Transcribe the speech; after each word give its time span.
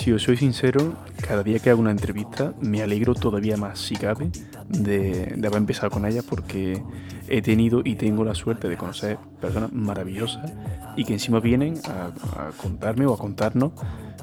Si 0.00 0.10
os 0.12 0.22
soy 0.22 0.38
sincero, 0.38 0.94
cada 1.20 1.42
día 1.42 1.58
que 1.58 1.68
hago 1.68 1.78
una 1.78 1.90
entrevista 1.90 2.54
me 2.58 2.80
alegro 2.80 3.14
todavía 3.14 3.58
más, 3.58 3.78
si 3.78 3.96
cabe, 3.96 4.30
de, 4.66 5.34
haber 5.46 5.58
empezado 5.58 5.90
con 5.90 6.06
ella 6.06 6.22
porque 6.26 6.82
he 7.28 7.42
tenido 7.42 7.82
y 7.84 7.96
tengo 7.96 8.24
la 8.24 8.34
suerte 8.34 8.66
de 8.70 8.78
conocer 8.78 9.18
personas 9.42 9.70
maravillosas 9.74 10.50
y 10.96 11.04
que 11.04 11.12
encima 11.12 11.38
vienen 11.38 11.74
a, 11.84 12.12
contarme 12.56 13.04
o 13.04 13.12
a 13.12 13.18
contarnos 13.18 13.72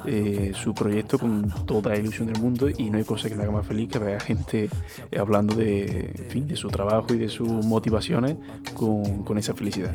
eh, 0.07 0.52
su 0.55 0.73
proyecto 0.73 1.20
con 1.20 1.48
toda 1.68 1.91
la 1.91 2.00
ilusión 2.00 2.34
del 2.34 2.41
mundo 2.41 2.70
y 2.75 2.89
no 2.89 2.98
hay 2.98 3.04
cosa 3.04 3.30
que 3.30 3.36
me 3.36 3.44
haga 3.44 3.52
más 3.52 3.68
feliz 3.68 3.88
que 3.88 4.00
ver 4.00 4.16
a 4.16 4.20
gente 4.20 4.71
hablando 5.16 5.54
de, 5.54 6.25
fin, 6.30 6.48
de 6.48 6.55
su 6.55 6.70
trabajo 6.70 7.14
y 7.14 7.20
de 7.20 7.30
sus 7.30 7.48
motivaciones 7.48 8.36
con, 8.73 9.38
esa 9.38 9.54
felicidad. 9.54 9.94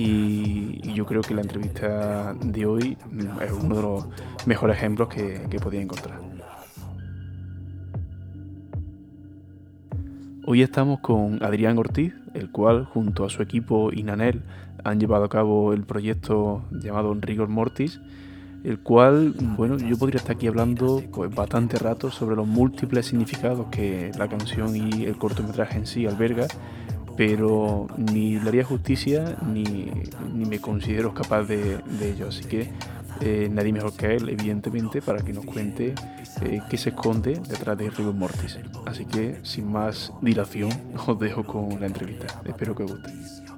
Y, 0.00 0.94
yo 0.94 1.04
creo 1.06 1.22
que 1.22 1.34
la 1.34 1.40
entrevista 1.40 2.32
de 2.34 2.66
hoy 2.66 2.96
es 3.44 3.50
uno 3.50 3.74
de 3.74 3.82
los 3.82 4.06
mejores 4.46 4.76
ejemplos 4.76 5.08
que, 5.08 5.42
que 5.50 5.58
podía 5.58 5.80
encontrar. 5.80 6.20
Hoy 10.46 10.62
estamos 10.62 11.00
con 11.00 11.42
Adrián 11.42 11.78
Ortiz, 11.78 12.14
el 12.34 12.52
cual 12.52 12.84
junto 12.84 13.24
a 13.24 13.28
su 13.28 13.42
equipo 13.42 13.90
Inanel 13.92 14.42
han 14.84 15.00
llevado 15.00 15.24
a 15.24 15.28
cabo 15.28 15.72
el 15.72 15.82
proyecto 15.82 16.62
llamado 16.70 17.12
Rigor 17.14 17.48
Mortis, 17.48 18.00
el 18.62 18.78
cual, 18.78 19.34
bueno, 19.56 19.78
yo 19.78 19.98
podría 19.98 20.18
estar 20.18 20.36
aquí 20.36 20.46
hablando 20.46 21.02
pues 21.12 21.34
bastante 21.34 21.76
rato 21.76 22.12
sobre 22.12 22.36
los 22.36 22.46
múltiples 22.46 23.06
significados 23.06 23.66
que 23.72 24.12
la 24.16 24.28
canción 24.28 24.76
y 24.76 25.06
el 25.06 25.18
cortometraje 25.18 25.76
en 25.76 25.86
sí 25.86 26.06
alberga, 26.06 26.46
pero 27.18 27.88
ni 27.96 28.38
le 28.38 28.48
haría 28.48 28.64
justicia 28.64 29.36
ni, 29.44 29.90
me 30.32 30.60
considero 30.60 31.12
capaz 31.12 31.42
de, 31.42 31.78
de 31.78 32.12
ello, 32.12 32.28
así 32.28 32.44
que 32.44 32.70
eh, 33.20 33.48
nadie 33.50 33.72
mejor 33.72 33.92
que 33.94 34.14
él, 34.14 34.28
evidentemente, 34.28 35.02
para 35.02 35.22
que 35.22 35.32
nos 35.32 35.44
cuente 35.44 35.94
eh, 36.42 36.62
qué 36.70 36.78
se 36.78 36.90
esconde 36.90 37.40
detrás 37.48 37.76
de 37.76 37.90
Rigor 37.90 38.14
Mortis. 38.14 38.60
Así 38.86 39.04
que, 39.04 39.40
sin 39.42 39.70
más 39.72 40.12
dilación, 40.22 40.70
os 41.06 41.18
dejo 41.18 41.42
con 41.44 41.80
la 41.80 41.86
entrevista. 41.86 42.26
Espero 42.44 42.76
que 42.76 42.84
os 42.84 42.92
guste. 42.92 43.57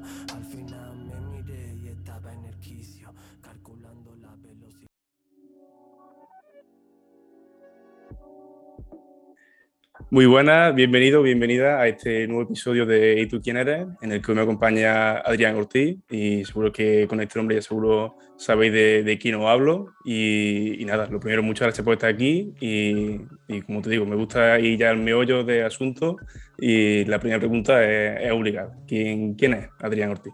Muy 10.13 10.27
buenas, 10.27 10.75
bienvenido, 10.75 11.23
bienvenida 11.23 11.79
a 11.81 11.87
este 11.87 12.27
nuevo 12.27 12.43
episodio 12.43 12.85
de 12.85 13.21
¿Y 13.21 13.29
tú 13.29 13.41
quién 13.41 13.57
eres? 13.57 13.87
En 14.01 14.11
el 14.11 14.21
que 14.21 14.35
me 14.35 14.41
acompaña 14.41 15.19
Adrián 15.19 15.55
Ortiz 15.55 15.99
y 16.11 16.45
seguro 16.45 16.73
que 16.73 17.07
con 17.07 17.21
este 17.21 17.39
nombre 17.39 17.55
ya 17.55 17.63
seguro 17.63 18.17
sabéis 18.37 18.73
de, 18.73 19.19
quién 19.23 19.37
os 19.37 19.47
hablo. 19.47 19.95
Y, 20.05 20.85
nada, 20.85 21.07
lo 21.07 21.21
primero, 21.21 21.45
muchas 21.45 21.67
gracias 21.67 21.85
por 21.85 21.95
estar 21.95 22.11
aquí 22.11 22.53
y, 22.61 23.21
como 23.63 23.83
te 23.83 23.91
digo, 23.91 24.05
me 24.05 24.17
gusta 24.17 24.59
ir 24.59 24.81
ya 24.81 24.91
al 24.91 24.99
meollo 24.99 25.45
de 25.45 25.63
asunto 25.63 26.17
y 26.59 27.05
la 27.05 27.21
primera 27.21 27.39
pregunta 27.39 27.85
es, 27.85 28.33
obligada. 28.33 28.77
¿Quién, 28.89 29.35
¿Quién 29.35 29.55
es 29.55 29.69
Adrián 29.79 30.11
Ortiz? 30.11 30.33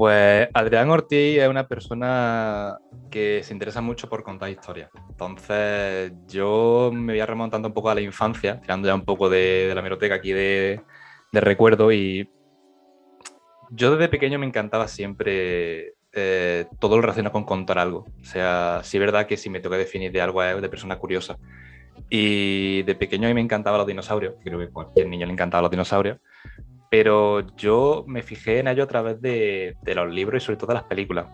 Pues 0.00 0.48
Adrián 0.54 0.88
Ortiz 0.88 1.42
es 1.42 1.46
una 1.46 1.68
persona 1.68 2.78
que 3.10 3.42
se 3.44 3.52
interesa 3.52 3.82
mucho 3.82 4.08
por 4.08 4.22
contar 4.22 4.48
historias. 4.48 4.88
Entonces 5.10 6.10
yo 6.26 6.90
me 6.90 7.12
voy 7.12 7.22
remontando 7.22 7.68
un 7.68 7.74
poco 7.74 7.90
a 7.90 7.94
la 7.94 8.00
infancia, 8.00 8.58
tirando 8.62 8.88
ya 8.88 8.94
un 8.94 9.04
poco 9.04 9.28
de, 9.28 9.70
la 9.74 9.82
meroteca 9.82 10.14
aquí 10.14 10.32
de, 10.32 10.80
recuerdo 11.32 11.92
y 11.92 12.30
yo 13.72 13.94
desde 13.94 14.08
pequeño 14.08 14.38
me 14.38 14.46
encantaba 14.46 14.88
siempre 14.88 15.92
eh, 16.14 16.64
todo 16.78 16.96
lo 16.96 17.02
relacionado 17.02 17.34
con 17.34 17.44
contar 17.44 17.78
algo. 17.78 18.06
O 18.22 18.24
sea, 18.24 18.80
sí 18.82 18.96
es 18.96 19.02
verdad 19.02 19.26
que 19.26 19.36
si 19.36 19.50
me 19.50 19.60
toca 19.60 19.76
definir 19.76 20.12
de 20.12 20.22
algo 20.22 20.42
es 20.42 20.62
de 20.62 20.68
persona 20.70 20.96
curiosa. 20.96 21.36
Y 22.08 22.84
de 22.84 22.94
pequeño 22.94 23.26
a 23.26 23.28
mí 23.28 23.34
me 23.34 23.42
encantaban 23.42 23.76
los 23.76 23.86
dinosaurios, 23.86 24.36
creo 24.42 24.60
que 24.60 24.64
a 24.64 24.70
cualquier 24.70 25.08
niño 25.08 25.26
le 25.26 25.34
encantaban 25.34 25.64
los 25.64 25.70
dinosaurios 25.70 26.20
pero 26.90 27.46
yo 27.56 28.04
me 28.08 28.22
fijé 28.22 28.58
en 28.58 28.68
ello 28.68 28.82
a 28.82 28.88
través 28.88 29.22
de, 29.22 29.76
los 29.86 30.12
libros 30.12 30.42
y 30.42 30.44
sobre 30.44 30.56
todo 30.56 30.68
de 30.68 30.74
las 30.74 30.82
películas. 30.82 31.26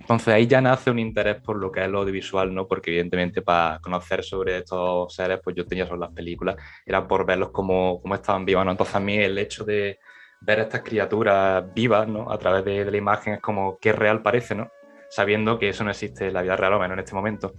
Entonces 0.00 0.28
ahí 0.28 0.46
ya 0.46 0.62
nace 0.62 0.90
un 0.90 0.98
interés 0.98 1.40
por 1.42 1.56
lo 1.56 1.70
que 1.70 1.84
es 1.84 1.90
lo 1.90 2.00
audiovisual, 2.00 2.54
¿no? 2.54 2.66
Porque 2.66 2.90
evidentemente 2.90 3.42
para 3.42 3.78
conocer 3.80 4.24
sobre 4.24 4.58
estos 4.58 5.14
seres, 5.14 5.40
pues 5.44 5.54
yo 5.56 5.66
tenía 5.66 5.86
sobre 5.86 6.00
las 6.00 6.12
películas, 6.12 6.56
era 6.86 7.06
por 7.06 7.26
verlos 7.26 7.50
como, 7.50 8.00
como 8.00 8.14
estaban 8.14 8.46
vivos, 8.46 8.64
¿no? 8.64 8.70
Entonces 8.70 8.96
a 8.96 9.00
mí 9.00 9.16
el 9.16 9.36
hecho 9.36 9.64
de 9.64 9.98
ver 10.40 10.60
estas 10.60 10.82
criaturas 10.82 11.64
vivas, 11.74 12.08
¿no? 12.08 12.30
A 12.30 12.38
través 12.38 12.64
de, 12.64 12.90
la 12.90 12.96
imagen 12.96 13.34
es 13.34 13.40
como 13.40 13.78
qué 13.78 13.92
real 13.92 14.22
parece, 14.22 14.54
¿no? 14.54 14.70
Sabiendo 15.10 15.58
que 15.58 15.68
eso 15.68 15.84
no 15.84 15.90
existe 15.90 16.28
en 16.28 16.34
la 16.34 16.42
vida 16.42 16.56
real, 16.56 16.74
o 16.74 16.78
menos 16.78 16.94
en 16.94 17.00
este 17.00 17.14
momento. 17.14 17.52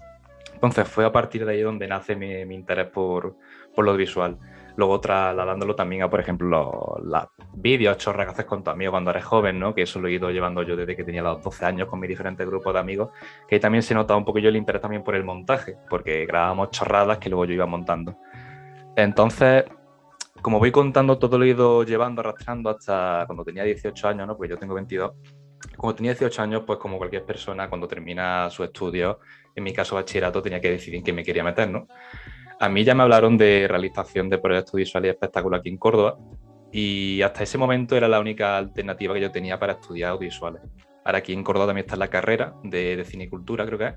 Entonces 0.52 0.88
fue 0.88 1.06
a 1.06 1.12
partir 1.12 1.46
de 1.46 1.54
ahí 1.54 1.62
donde 1.62 1.88
nace 1.88 2.16
mi, 2.16 2.44
mi 2.46 2.56
interés 2.56 2.88
por, 2.88 3.36
por 3.76 3.86
lo 3.86 3.96
visual 3.96 4.40
luego 4.78 5.00
trasladándolo 5.00 5.76
también 5.76 6.04
a, 6.04 6.10
por 6.10 6.20
ejemplo, 6.20 6.98
los, 7.04 7.24
vídeos 7.54 7.98
chorras 7.98 8.26
que 8.26 8.32
haces 8.34 8.46
con 8.46 8.64
tu 8.64 8.70
amigo 8.70 8.92
cuando 8.92 9.12
eres 9.12 9.24
joven, 9.24 9.60
¿no? 9.60 9.74
Que 9.74 9.84
eso 9.84 10.00
lo 10.00 10.08
he 10.08 10.14
ido 10.14 10.30
llevando 10.30 10.64
yo 10.64 10.76
desde 10.76 10.96
que 10.96 11.04
tenía 11.04 11.22
los 11.22 11.42
12 11.42 11.66
años 11.66 11.88
con 11.88 12.00
mi 12.00 12.08
diferente 12.08 12.46
grupo 12.46 12.72
de 12.74 12.80
amigos, 12.80 13.10
que 13.48 13.56
ahí 13.56 13.62
también 13.62 13.82
se 13.82 13.94
nota 13.94 14.16
un 14.16 14.26
poco 14.26 14.40
yo 14.40 14.50
el 14.50 14.56
interés 14.56 14.82
también 14.82 15.04
por 15.04 15.16
el 15.16 15.24
montaje, 15.24 15.78
porque 15.90 16.26
grabábamos 16.26 16.72
chorradas 16.72 17.18
que 17.18 17.30
luego 17.30 17.46
yo 17.46 17.54
iba 17.54 17.66
montando. 17.66 18.18
Entonces, 18.96 19.66
como 20.42 20.60
voy 20.60 20.72
contando, 20.72 21.18
todo 21.18 21.38
lo 21.38 21.46
he 21.46 21.50
ido 21.50 21.84
llevando, 21.84 22.22
arrastrando 22.22 22.70
hasta 22.70 23.24
cuando 23.26 23.44
tenía 23.44 23.64
18 23.64 24.08
años, 24.08 24.28
¿no? 24.28 24.38
Pues 24.38 24.50
yo 24.50 24.58
tengo 24.58 24.76
22. 24.76 25.14
Cuando 25.78 25.96
tenía 25.96 26.12
18 26.12 26.42
años, 26.42 26.64
pues 26.66 26.78
como 26.78 26.98
cualquier 26.98 27.26
persona, 27.26 27.68
cuando 27.68 27.88
termina 27.88 28.50
su 28.50 28.64
estudio, 28.64 29.20
en 29.56 29.64
mi 29.64 29.74
caso 29.74 29.96
bachillerato, 29.96 30.42
tenía 30.42 30.62
que 30.62 30.72
decidir 30.72 30.98
en 30.98 31.04
qué 31.04 31.14
me 31.14 31.24
quería 31.24 31.44
meter, 31.44 31.70
¿no? 31.70 31.88
A 32.60 32.70
mí 32.70 32.84
ya 32.84 32.96
me 32.96 33.04
hablaron 33.04 33.38
de 33.38 33.68
realización 33.68 34.30
de 34.30 34.38
proyectos 34.38 34.76
visuales 34.76 35.10
y 35.10 35.12
espectáculos 35.12 35.60
aquí 35.60 35.70
en 35.70 35.78
Córdoba 35.78 36.18
y 36.72 37.22
hasta 37.22 37.44
ese 37.44 37.58
momento 37.58 37.96
era 37.96 38.08
la 38.08 38.20
única 38.20 38.58
alternativa 38.58 39.14
que 39.14 39.22
yo 39.22 39.32
tenía 39.32 39.60
para 39.60 39.74
estudiar 39.74 40.12
audiovisuales. 40.12 40.62
Ahora 41.06 41.20
aquí 41.20 41.34
en 41.34 41.44
Córdoba 41.44 41.68
también 41.68 41.86
está 41.86 41.96
la 41.96 42.08
carrera 42.08 42.56
de, 42.64 42.98
de 42.98 43.06
cinecultura, 43.06 43.66
creo 43.66 43.78
que 43.78 43.86
es. 43.86 43.94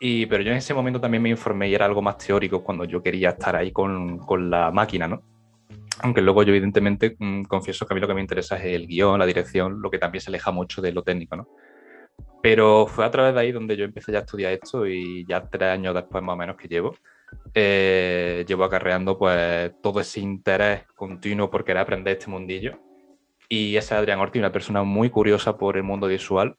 y, 0.00 0.26
pero 0.26 0.42
yo 0.42 0.52
en 0.52 0.56
ese 0.56 0.72
momento 0.72 1.00
también 1.00 1.22
me 1.22 1.28
informé 1.28 1.68
y 1.68 1.74
era 1.74 1.84
algo 1.84 2.00
más 2.00 2.16
teórico 2.18 2.64
cuando 2.64 2.84
yo 2.84 3.02
quería 3.02 3.30
estar 3.30 3.54
ahí 3.54 3.72
con, 3.72 4.18
con 4.18 4.50
la 4.50 4.70
máquina, 4.70 5.06
¿no? 5.06 5.22
Aunque 6.00 6.22
luego 6.22 6.42
yo 6.42 6.50
evidentemente 6.50 7.14
mm, 7.18 7.42
confieso 7.44 7.86
que 7.86 7.92
a 7.92 7.94
mí 7.94 8.00
lo 8.00 8.08
que 8.08 8.14
me 8.14 8.20
interesa 8.20 8.56
es 8.56 8.74
el 8.74 8.86
guion, 8.86 9.18
la 9.18 9.26
dirección, 9.26 9.80
lo 9.80 9.90
que 9.90 9.98
también 9.98 10.22
se 10.22 10.30
aleja 10.30 10.50
mucho 10.50 10.80
de 10.80 10.92
lo 10.92 11.02
técnico, 11.02 11.36
¿no? 11.36 11.48
Pero 12.42 12.86
fue 12.86 13.04
a 13.04 13.10
través 13.10 13.34
de 13.34 13.40
ahí 13.40 13.52
donde 13.52 13.76
yo 13.76 13.84
empecé 13.84 14.12
ya 14.12 14.18
a 14.18 14.22
estudiar 14.22 14.52
esto 14.52 14.86
y 14.86 15.24
ya 15.26 15.48
tres 15.48 15.70
años 15.70 15.94
después 15.94 16.22
más 16.22 16.34
o 16.34 16.36
menos 16.36 16.56
que 16.56 16.68
llevo, 16.68 16.96
eh, 17.54 18.44
llevo 18.48 18.64
acarreando 18.64 19.16
pues 19.16 19.72
todo 19.82 20.00
ese 20.00 20.20
interés 20.20 20.82
continuo 20.94 21.50
por 21.50 21.64
querer 21.64 21.82
aprender 21.82 22.16
este 22.18 22.30
mundillo. 22.30 22.78
Y 23.48 23.76
ese 23.76 23.94
es 23.94 24.00
Adrián 24.00 24.20
Ortiz, 24.20 24.40
una 24.40 24.52
persona 24.52 24.82
muy 24.82 25.10
curiosa 25.10 25.56
por 25.56 25.76
el 25.76 25.82
mundo 25.82 26.06
visual, 26.06 26.56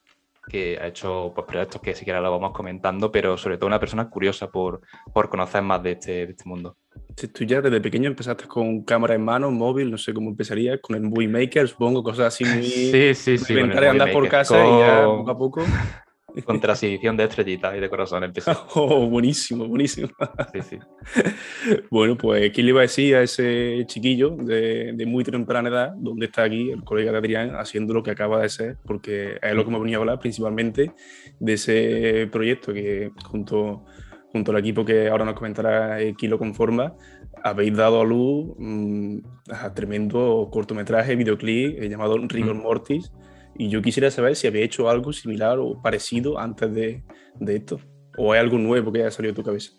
que 0.48 0.78
ha 0.80 0.86
hecho 0.86 1.32
pues, 1.34 1.46
proyectos 1.46 1.80
que 1.80 1.94
siquiera 1.94 2.20
lo 2.20 2.30
vamos 2.30 2.52
comentando, 2.52 3.10
pero 3.10 3.36
sobre 3.36 3.58
todo 3.58 3.66
una 3.66 3.80
persona 3.80 4.08
curiosa 4.08 4.50
por, 4.50 4.80
por 5.12 5.28
conocer 5.28 5.62
más 5.62 5.82
de 5.82 5.92
este, 5.92 6.12
de 6.26 6.30
este 6.30 6.48
mundo. 6.48 6.76
Si 7.16 7.28
tú 7.28 7.44
ya 7.44 7.60
desde 7.60 7.80
pequeño 7.80 8.08
empezaste 8.08 8.46
con 8.46 8.82
cámara 8.82 9.14
en 9.14 9.24
mano, 9.24 9.50
móvil, 9.50 9.90
no 9.90 9.98
sé 9.98 10.14
cómo 10.14 10.30
empezarías, 10.30 10.80
con 10.80 10.96
el 10.96 11.02
Movie 11.02 11.28
Maker, 11.28 11.68
supongo, 11.68 12.02
cosas 12.02 12.26
así 12.26 12.44
muy... 12.44 12.62
Sí, 12.62 13.14
sí, 13.14 13.38
sí. 13.38 13.52
Inventar 13.54 13.84
andar 13.86 14.12
por 14.12 14.28
casa 14.28 14.64
y 14.64 14.78
ya 14.78 15.04
poco 15.04 15.30
a 15.30 15.38
poco... 15.38 15.62
Con 16.44 16.60
transición 16.60 17.16
de 17.16 17.24
estrellitas 17.24 17.76
y 17.76 17.80
de 17.80 17.88
corazón 17.88 18.24
empezó. 18.24 18.52
Oh, 18.74 19.08
buenísimo, 19.08 19.66
buenísimo. 19.66 20.08
Sí, 20.52 20.60
sí. 20.62 20.78
Bueno, 21.90 22.16
pues, 22.16 22.50
¿quién 22.52 22.66
le 22.66 22.70
iba 22.70 22.80
a 22.80 22.82
decir 22.82 23.16
a 23.16 23.22
ese 23.22 23.84
chiquillo 23.86 24.30
de, 24.30 24.92
de, 24.94 25.06
muy 25.06 25.24
temprana 25.24 25.68
edad, 25.68 25.92
donde 25.96 26.26
está 26.26 26.44
aquí 26.44 26.70
el 26.70 26.84
colega 26.84 27.12
de 27.12 27.18
Adrián, 27.18 27.56
haciendo 27.56 27.94
lo 27.94 28.02
que 28.02 28.10
acaba 28.10 28.42
de 28.42 28.48
ser? 28.48 28.76
Porque 28.84 29.38
es 29.40 29.54
lo 29.54 29.64
que 29.64 29.70
me 29.70 29.78
venía 29.78 29.96
a 29.96 30.00
hablar 30.00 30.18
principalmente 30.18 30.92
de 31.40 31.52
ese 31.52 32.28
proyecto 32.30 32.72
que 32.72 33.12
junto, 33.24 33.84
junto 34.32 34.50
al 34.52 34.58
equipo 34.58 34.84
que 34.84 35.08
ahora 35.08 35.24
nos 35.24 35.34
comentará 35.34 35.98
Kilo 36.16 36.38
Conforma, 36.38 36.94
habéis 37.42 37.76
dado 37.76 38.00
a 38.00 38.04
luz 38.04 38.54
mm, 38.58 39.18
a 39.50 39.72
tremendo 39.72 40.48
cortometraje, 40.50 41.16
videoclip 41.16 41.82
eh, 41.82 41.88
llamado 41.88 42.18
Rigor 42.18 42.54
Mortis. 42.54 43.12
Y 43.58 43.68
yo 43.68 43.82
quisiera 43.82 44.10
saber 44.10 44.36
si 44.36 44.46
había 44.46 44.64
hecho 44.64 44.88
algo 44.88 45.12
similar 45.12 45.58
o 45.58 45.80
parecido 45.80 46.38
antes 46.38 46.72
de, 46.74 47.02
de 47.40 47.56
esto. 47.56 47.80
¿O 48.18 48.32
hay 48.32 48.40
algo 48.40 48.58
nuevo 48.58 48.92
que 48.92 49.00
haya 49.00 49.10
salido 49.10 49.32
de 49.32 49.36
tu 49.36 49.44
cabeza? 49.44 49.72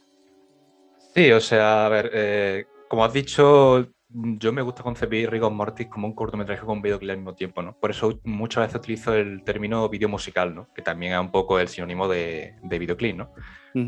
Sí, 1.13 1.31
o 1.31 1.39
sea, 1.39 1.85
a 1.85 1.89
ver, 1.89 2.11
eh, 2.13 2.65
como 2.87 3.03
has 3.03 3.13
dicho, 3.13 3.87
yo 4.09 4.53
me 4.53 4.61
gusta 4.61 4.83
concebir 4.83 5.29
Rigor 5.29 5.51
Mortis 5.51 5.87
como 5.87 6.07
un 6.07 6.13
cortometraje 6.13 6.65
con 6.65 6.81
videoclip 6.81 7.11
al 7.11 7.17
mismo 7.17 7.35
tiempo, 7.35 7.61
¿no? 7.61 7.77
Por 7.79 7.91
eso 7.91 8.19
muchas 8.23 8.67
veces 8.67 8.79
utilizo 8.79 9.13
el 9.15 9.43
término 9.43 9.89
video 9.89 10.09
musical, 10.09 10.53
¿no? 10.53 10.69
Que 10.73 10.81
también 10.81 11.13
es 11.13 11.19
un 11.19 11.31
poco 11.31 11.59
el 11.59 11.67
sinónimo 11.67 12.07
de, 12.07 12.55
de 12.61 12.79
videoclip, 12.79 13.15
¿no? 13.15 13.33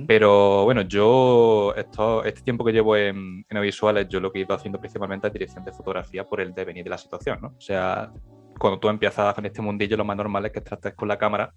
Pero 0.08 0.66
bueno, 0.66 0.84
yo 0.84 1.74
esto, 1.76 2.24
este 2.24 2.42
tiempo 2.42 2.64
que 2.64 2.72
llevo 2.72 2.96
en, 2.96 3.44
en 3.50 3.58
audiovisuales, 3.58 4.08
yo 4.08 4.20
lo 4.20 4.32
que 4.32 4.38
he 4.38 4.42
ido 4.44 4.54
haciendo 4.54 4.80
principalmente 4.80 5.26
es 5.26 5.34
dirección 5.34 5.66
de 5.66 5.72
fotografía 5.72 6.28
por 6.28 6.42
el 6.42 6.54
devenir 6.54 6.84
de 6.84 6.92
la 6.92 6.98
situación, 7.00 7.40
¿no? 7.42 7.48
O 7.58 7.62
sea, 7.62 8.14
cuando 8.60 8.80
tú 8.80 8.90
empiezas 8.90 9.38
en 9.38 9.46
este 9.46 9.62
mundillo, 9.62 9.98
lo 9.98 10.06
más 10.06 10.18
normal 10.18 10.46
es 10.46 10.52
que 10.52 10.62
trates 10.62 10.94
con 10.94 11.08
la 11.08 11.18
cámara 11.18 11.54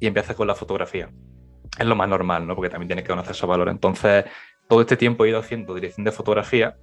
y 0.00 0.06
empieces 0.06 0.34
con 0.36 0.46
la 0.46 0.54
fotografía. 0.54 1.10
es 1.78 1.86
lo 1.86 1.96
más 1.96 2.08
normal, 2.08 2.46
¿no? 2.46 2.54
Porque 2.54 2.70
también 2.70 2.88
tienes 2.88 3.04
que 3.04 3.10
conocer 3.10 3.32
esos 3.32 3.48
valores. 3.48 3.72
Entonces, 3.72 4.24
todo 4.68 4.80
este 4.80 4.96
tiempo 4.96 5.24
he 5.24 5.28
ido 5.30 5.40
haciendo 5.40 5.74
dirección 5.74 6.04
de 6.04 6.12
fotografía 6.12 6.76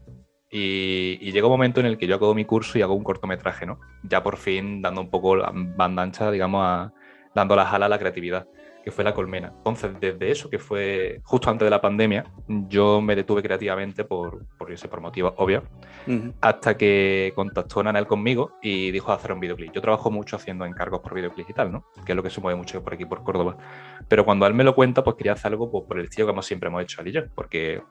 y, 0.50 1.18
y, 1.21 1.31
llega 1.31 1.47
un 1.47 1.53
momento 1.53 1.79
en 1.79 1.85
el 1.85 1.97
que 1.97 2.07
yo 2.07 2.15
acabo 2.15 2.35
mi 2.35 2.45
curso 2.45 2.77
y 2.77 2.81
hago 2.81 2.94
un 2.94 3.03
cortometraje, 3.03 3.65
¿no? 3.65 3.79
Ya 4.03 4.21
por 4.21 4.38
fin 4.38 4.81
dando 4.81 5.01
un 5.01 5.09
poco 5.09 5.38
la 5.38 5.51
banda 5.53 6.03
ancha, 6.03 6.29
digamos, 6.29 6.62
a, 6.65 6.94
dando 7.33 7.56
las 7.56 7.73
alas 7.73 7.88
a 7.88 7.89
la 7.89 8.00
creatividad, 8.00 8.47
que 8.83 8.92
fue 8.92 9.04
la 9.04 9.13
colmena. 9.13 9.54
Entonces, 9.57 9.92
desde 10.00 10.31
eso, 10.31 10.50
que 10.50 10.60
fue 10.60 11.22
justo 11.24 11.50
antes 11.50 11.66
de 11.66 11.69
la 11.69 11.81
pandemia, 11.81 12.25
yo 12.48 13.01
me 13.01 13.16
detuve 13.16 13.42
creativamente 13.42 14.04
por, 14.04 14.45
por, 14.57 14.72
ese, 14.72 14.88
por 14.88 15.01
motivos 15.01 15.33
obvios, 15.38 15.63
hasta 16.42 16.75
que 16.75 17.31
contactó 17.36 17.83
Nanel 17.83 18.07
conmigo 18.07 18.54
y 18.62 18.92
dijo 18.92 19.12
hacer 19.12 19.31
un 19.31 19.39
videoclip. 19.39 19.72
Yo 19.74 19.81
trabajo 19.81 20.10
mucho 20.10 20.36
haciendo 20.36 20.66
encargos 20.66 21.01
por 21.01 21.13
videoclip 21.13 21.50
y 21.50 21.54
tal, 21.54 21.72
¿no? 21.72 21.86
Que 22.06 22.13
es 22.13 22.16
lo 22.16 22.24
que 22.24 22.30
se 22.30 22.42
mueve 22.42 22.57
mucho 22.57 22.83
por 22.83 22.94
aquí, 22.94 23.06
por 23.06 23.24
Córdoba. 23.24 23.57
Pero 24.07 24.25
cuando 24.25 24.45
él 24.48 24.54
me 24.54 24.63
lo 24.63 24.74
cuenta, 24.74 25.04
pues 25.04 25.16
quería 25.16 25.33
hacer 25.33 25.51
algo 25.51 25.69
pues, 25.69 25.86
por 25.88 26.00
el 26.00 26.06
estilo 26.06 26.28
que 26.28 26.31
hemos 26.31 26.45
siempre 26.45 26.68
hemos 26.69 26.81
hecho 26.83 27.01
él 27.01 27.07
y 27.10 27.12
yo, 27.12 27.22
porque 27.36 27.81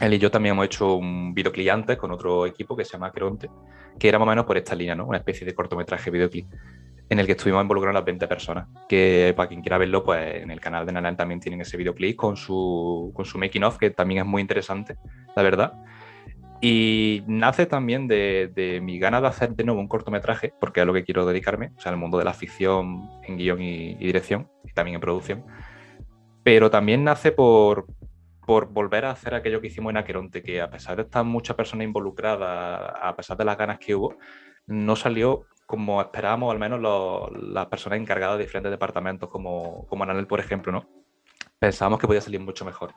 él 0.00 0.14
y 0.14 0.18
yo 0.18 0.30
también 0.30 0.54
hemos 0.54 0.66
hecho 0.66 0.94
un 0.94 1.32
videoclip 1.34 1.70
antes 1.70 1.96
con 1.96 2.10
otro 2.10 2.46
equipo 2.46 2.76
que 2.76 2.84
se 2.84 2.92
llama 2.92 3.12
Cronte, 3.12 3.48
que 3.98 4.08
era 4.08 4.18
más 4.18 4.26
o 4.26 4.30
menos 4.30 4.44
por 4.44 4.56
esta 4.56 4.74
línea, 4.74 4.94
¿no? 4.94 5.06
Una 5.06 5.18
especie 5.18 5.46
de 5.46 5.54
cortometraje 5.54 6.10
videoclip 6.10 6.46
en 7.08 7.18
el 7.18 7.26
que 7.26 7.32
estuvimos 7.32 7.62
involucrados 7.62 7.94
las 7.94 8.04
20 8.04 8.26
personas. 8.26 8.68
Que 8.88 9.32
para 9.36 9.48
quien 9.48 9.60
quiera 9.60 9.78
verlo, 9.78 10.04
pues 10.04 10.42
en 10.42 10.50
el 10.50 10.60
canal 10.60 10.86
de 10.86 10.92
Nanel 10.92 11.16
también 11.16 11.40
tienen 11.40 11.60
ese 11.60 11.76
videoclip 11.76 12.16
con 12.16 12.36
su, 12.36 13.12
con 13.14 13.24
su 13.24 13.38
making 13.38 13.64
of, 13.64 13.78
que 13.78 13.90
también 13.90 14.20
es 14.20 14.26
muy 14.26 14.42
interesante, 14.42 14.96
la 15.34 15.42
verdad. 15.42 15.72
Y 16.60 17.22
nace 17.26 17.66
también 17.66 18.08
de, 18.08 18.50
de, 18.54 18.80
mi 18.80 18.98
ganas 18.98 19.22
de 19.22 19.28
hacer 19.28 19.54
de 19.54 19.64
nuevo 19.64 19.80
un 19.80 19.88
cortometraje, 19.88 20.54
porque 20.58 20.80
es 20.80 20.86
lo 20.86 20.94
que 20.94 21.04
quiero 21.04 21.26
dedicarme, 21.26 21.72
o 21.76 21.80
sea, 21.80 21.92
el 21.92 21.98
mundo 21.98 22.18
de 22.18 22.24
la 22.24 22.32
ficción 22.32 23.10
en 23.24 23.36
guion 23.36 23.60
y, 23.60 23.90
y 23.90 24.06
dirección, 24.06 24.48
y 24.64 24.72
también 24.72 24.94
en 24.94 25.00
producción. 25.00 25.44
Pero 26.42 26.70
también 26.70 27.04
nace 27.04 27.30
por, 27.30 27.86
por 28.46 28.72
volver 28.72 29.04
a 29.04 29.10
hacer 29.10 29.34
aquello 29.34 29.60
que 29.60 29.66
hicimos 29.66 29.90
en 29.90 29.98
Aqueronte, 29.98 30.42
que 30.42 30.60
a 30.62 30.70
pesar 30.70 30.96
de 30.96 31.02
estar 31.02 31.24
muchas 31.24 31.56
personas 31.56 31.84
involucradas, 31.84 32.94
a 33.02 33.14
pesar 33.14 33.36
de 33.36 33.44
las 33.44 33.58
ganas 33.58 33.78
que 33.78 33.94
hubo, 33.94 34.16
no 34.66 34.96
salió 34.96 35.44
como 35.66 36.00
esperábamos, 36.00 36.52
al 36.52 36.58
menos 36.58 36.80
las 37.32 37.66
personas 37.66 37.98
encargadas 37.98 38.38
de 38.38 38.44
diferentes 38.44 38.70
departamentos, 38.70 39.28
como, 39.28 39.84
como 39.88 40.04
Ananel, 40.04 40.26
por 40.26 40.40
ejemplo, 40.40 40.72
¿no? 40.72 40.88
Pensábamos 41.58 41.98
que 41.98 42.06
podía 42.06 42.20
salir 42.20 42.40
mucho 42.40 42.64
mejor. 42.64 42.94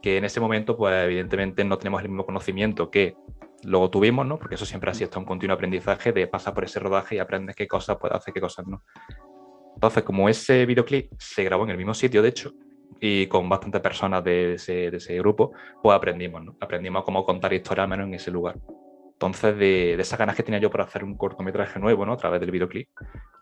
Que 0.00 0.16
en 0.16 0.24
ese 0.24 0.40
momento, 0.40 0.76
pues 0.76 0.94
evidentemente 1.04 1.62
no 1.62 1.76
tenemos 1.76 2.00
el 2.02 2.08
mismo 2.08 2.24
conocimiento 2.24 2.90
que 2.90 3.16
luego 3.64 3.90
tuvimos, 3.90 4.26
¿no? 4.26 4.38
Porque 4.38 4.54
eso 4.54 4.64
siempre 4.64 4.90
ha 4.90 4.94
sido 4.94 5.10
un 5.16 5.26
continuo 5.26 5.54
aprendizaje 5.54 6.12
de 6.12 6.26
pasar 6.26 6.54
por 6.54 6.64
ese 6.64 6.80
rodaje 6.80 7.16
y 7.16 7.18
aprendes 7.18 7.54
qué 7.54 7.68
cosas 7.68 7.98
puedes 7.98 8.16
hacer, 8.16 8.32
qué 8.32 8.40
cosas 8.40 8.66
no. 8.66 8.82
Entonces, 9.74 10.02
como 10.02 10.28
ese 10.28 10.64
videoclip 10.64 11.12
se 11.18 11.44
grabó 11.44 11.64
en 11.64 11.70
el 11.70 11.76
mismo 11.76 11.92
sitio, 11.92 12.22
de 12.22 12.30
hecho, 12.30 12.52
y 12.98 13.26
con 13.26 13.48
bastantes 13.48 13.80
personas 13.82 14.24
de 14.24 14.54
ese, 14.54 14.90
de 14.90 14.96
ese 14.96 15.18
grupo, 15.18 15.52
pues 15.82 15.94
aprendimos, 15.94 16.42
¿no? 16.42 16.56
Aprendimos 16.60 17.04
cómo 17.04 17.24
contar 17.24 17.52
historias, 17.52 17.84
al 17.84 17.90
menos 17.90 18.06
en 18.06 18.14
ese 18.14 18.30
lugar. 18.30 18.56
Entonces, 19.20 19.54
de, 19.58 19.96
de, 19.96 20.00
esas 20.00 20.18
ganas 20.18 20.34
que 20.34 20.42
tenía 20.42 20.60
yo 20.60 20.70
por 20.70 20.80
hacer 20.80 21.04
un 21.04 21.14
cortometraje 21.14 21.78
nuevo, 21.78 22.06
¿no? 22.06 22.14
A 22.14 22.16
través 22.16 22.40
del 22.40 22.50
videoclip, 22.50 22.88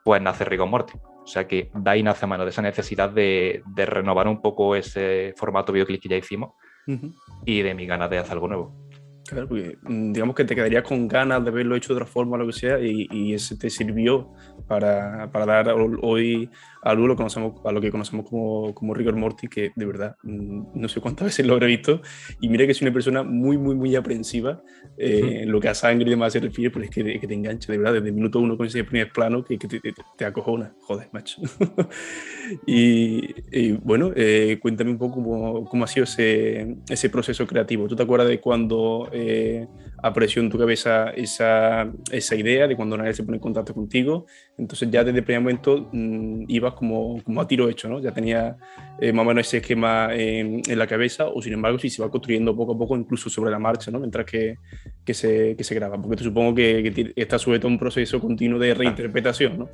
pues 0.05 0.21
nace 0.21 0.45
Rigo 0.45 0.67
Morty. 0.67 0.95
O 1.23 1.27
sea 1.27 1.47
que 1.47 1.71
de 1.73 1.91
ahí 1.91 2.03
nace 2.03 2.27
mano 2.27 2.43
de 2.43 2.51
esa 2.51 2.63
necesidad 2.63 3.11
de, 3.11 3.63
de, 3.65 3.87
renovar 3.87 4.27
un 4.27 4.43
poco 4.43 4.75
ese 4.75 5.35
formato 5.37 5.73
videoclip 5.73 6.03
que 6.03 6.09
ya 6.09 6.17
hicimos 6.17 6.55
uh 6.89 6.93
-huh. 6.93 7.15
y 7.45 7.63
de 7.63 7.75
mi 7.75 7.87
ganas 7.87 8.11
de 8.11 8.19
hacer 8.19 8.33
algo 8.33 8.49
nuevo. 8.49 8.89
Claro, 9.29 9.47
porque 9.47 9.77
mm, 9.83 10.13
digamos 10.13 10.35
que 10.35 10.45
te 10.45 10.55
quedarías 10.55 10.83
con 10.83 11.07
ganas 11.07 11.45
de 11.45 11.51
verlo 11.51 11.77
hecho 11.77 11.93
de 11.93 12.01
otra 12.01 12.07
forma, 12.07 12.39
lo 12.39 12.47
que 12.47 12.55
sea, 12.55 12.81
y, 12.81 13.07
y 13.11 13.35
ese 13.35 13.57
te 13.57 13.69
sirvió 13.69 14.33
para, 14.67 15.31
para, 15.31 15.47
dar 15.47 15.75
hoy 16.03 16.51
a 16.83 16.95
lo, 16.95 17.17
conocemos, 17.17 17.61
a 17.65 17.73
lo 17.73 17.81
que 17.81 17.91
conocemos 17.91 18.29
como, 18.29 18.75
como 18.75 18.95
Rigor 18.95 19.17
Morty, 19.17 19.49
que 19.49 19.73
de 19.75 19.87
verdad 19.87 20.17
mm, 20.23 20.63
no 20.75 20.89
sé 20.89 21.01
cuántas 21.01 21.25
veces 21.27 21.47
lo 21.47 21.55
habré 21.55 21.67
visto, 21.67 22.01
y 22.41 22.49
mira 22.49 22.65
que 22.67 22.73
es 22.73 22.83
una 22.83 22.93
persona 22.93 23.23
muy, 23.23 23.59
muy, 23.59 23.75
muy 23.75 23.95
aprensiva 23.97 24.63
eh, 24.97 25.23
uh 25.23 25.27
-huh. 25.27 25.43
en 25.43 25.53
lo 25.53 25.61
que 25.61 25.69
a 25.69 25.75
sangre 25.75 26.07
y 26.07 26.11
demás 26.11 26.33
se 26.33 26.41
refiere, 26.41 26.71
pero 26.71 26.85
es 26.85 26.91
que, 26.91 27.15
es 27.15 27.21
que 27.21 27.27
te 27.27 27.35
engancha, 27.35 27.73
de 27.73 27.79
verdad, 27.79 27.95
desde 27.95 28.09
el 28.09 28.15
minuto 28.15 28.41
uno 28.41 28.57
con 28.57 28.67
ese 28.67 28.85
primer 28.85 29.13
plano 29.13 29.45
que, 29.45 29.59
que 29.59 29.69
te, 29.69 29.81
te, 29.81 29.95
te, 30.17 30.25
acojona, 30.25 30.75
joder, 30.83 31.09
macho. 31.13 31.41
y, 32.67 33.35
y, 33.53 33.73
bueno, 33.73 34.13
eh, 34.15 34.59
cuéntame 34.61 34.91
un 34.91 34.99
poco 34.99 35.15
cómo, 35.15 35.65
cómo, 35.65 35.85
ha 35.85 35.87
sido 35.87 36.05
ese, 36.05 36.77
ese 36.89 37.11
proceso 37.11 37.47
creativo. 37.47 37.87
¿Tú 37.89 37.97
te 37.97 38.03
acuerdas 38.03 38.29
de 38.29 38.41
cuando 38.41 39.09
eh, 39.13 39.67
apareció 40.03 40.43
en 40.43 40.51
tu 40.51 40.59
cabeza 40.59 41.11
esa, 41.11 41.91
esa 42.11 42.37
idea, 42.37 42.67
de 42.67 42.77
cuando 42.77 42.97
nadie 42.97 43.15
se 43.15 43.23
pone 43.23 43.37
en 43.37 43.41
contacto 43.41 43.75
contigo? 43.75 44.27
Entonces 44.57 44.91
ya 44.91 45.05
desde 45.05 45.19
el 45.19 45.25
primer 45.25 45.43
momento 45.43 45.89
mmm, 45.93 46.45
ibas 46.49 46.75
como, 46.75 47.23
como, 47.23 47.41
a 47.41 47.47
tiro 47.47 47.69
hecho, 47.69 47.89
¿no? 47.89 48.01
Ya 48.01 48.13
tenía 48.13 48.57
eh, 49.01 49.13
más 49.13 49.25
o 49.25 49.29
menos 49.29 49.47
ese 49.47 49.59
esquema 49.59 50.15
en, 50.15 50.63
en, 50.67 50.79
la 50.79 50.87
cabeza, 50.87 51.27
o 51.27 51.43
sin 51.43 51.53
embargo, 51.53 51.79
si 51.79 51.91
se 51.91 52.03
va 52.03 52.11
construyendo 52.11 52.55
poco 52.55 52.73
a 52.73 52.79
poco, 52.79 52.97
incluso 52.97 53.31
sobre 53.31 53.51
la 53.51 53.59
marcha, 53.59 53.91
¿no? 53.91 53.99
Mientras 53.99 54.27
que, 54.27 54.57
que, 55.05 55.15
se, 55.15 55.57
que 55.57 55.65
se 55.65 55.75
graba, 55.75 56.01
porque 56.01 56.17
te 56.17 56.25
supongo 56.25 56.55
que, 56.55 56.93
que 56.95 57.13
está 57.17 57.39
sujeto 57.39 57.67
a 57.67 57.71
un 57.71 57.79
proceso 57.79 58.21
continuo 58.21 58.59
de 58.59 58.75
reinterpretación, 58.75 59.59
¿no? 59.59 59.69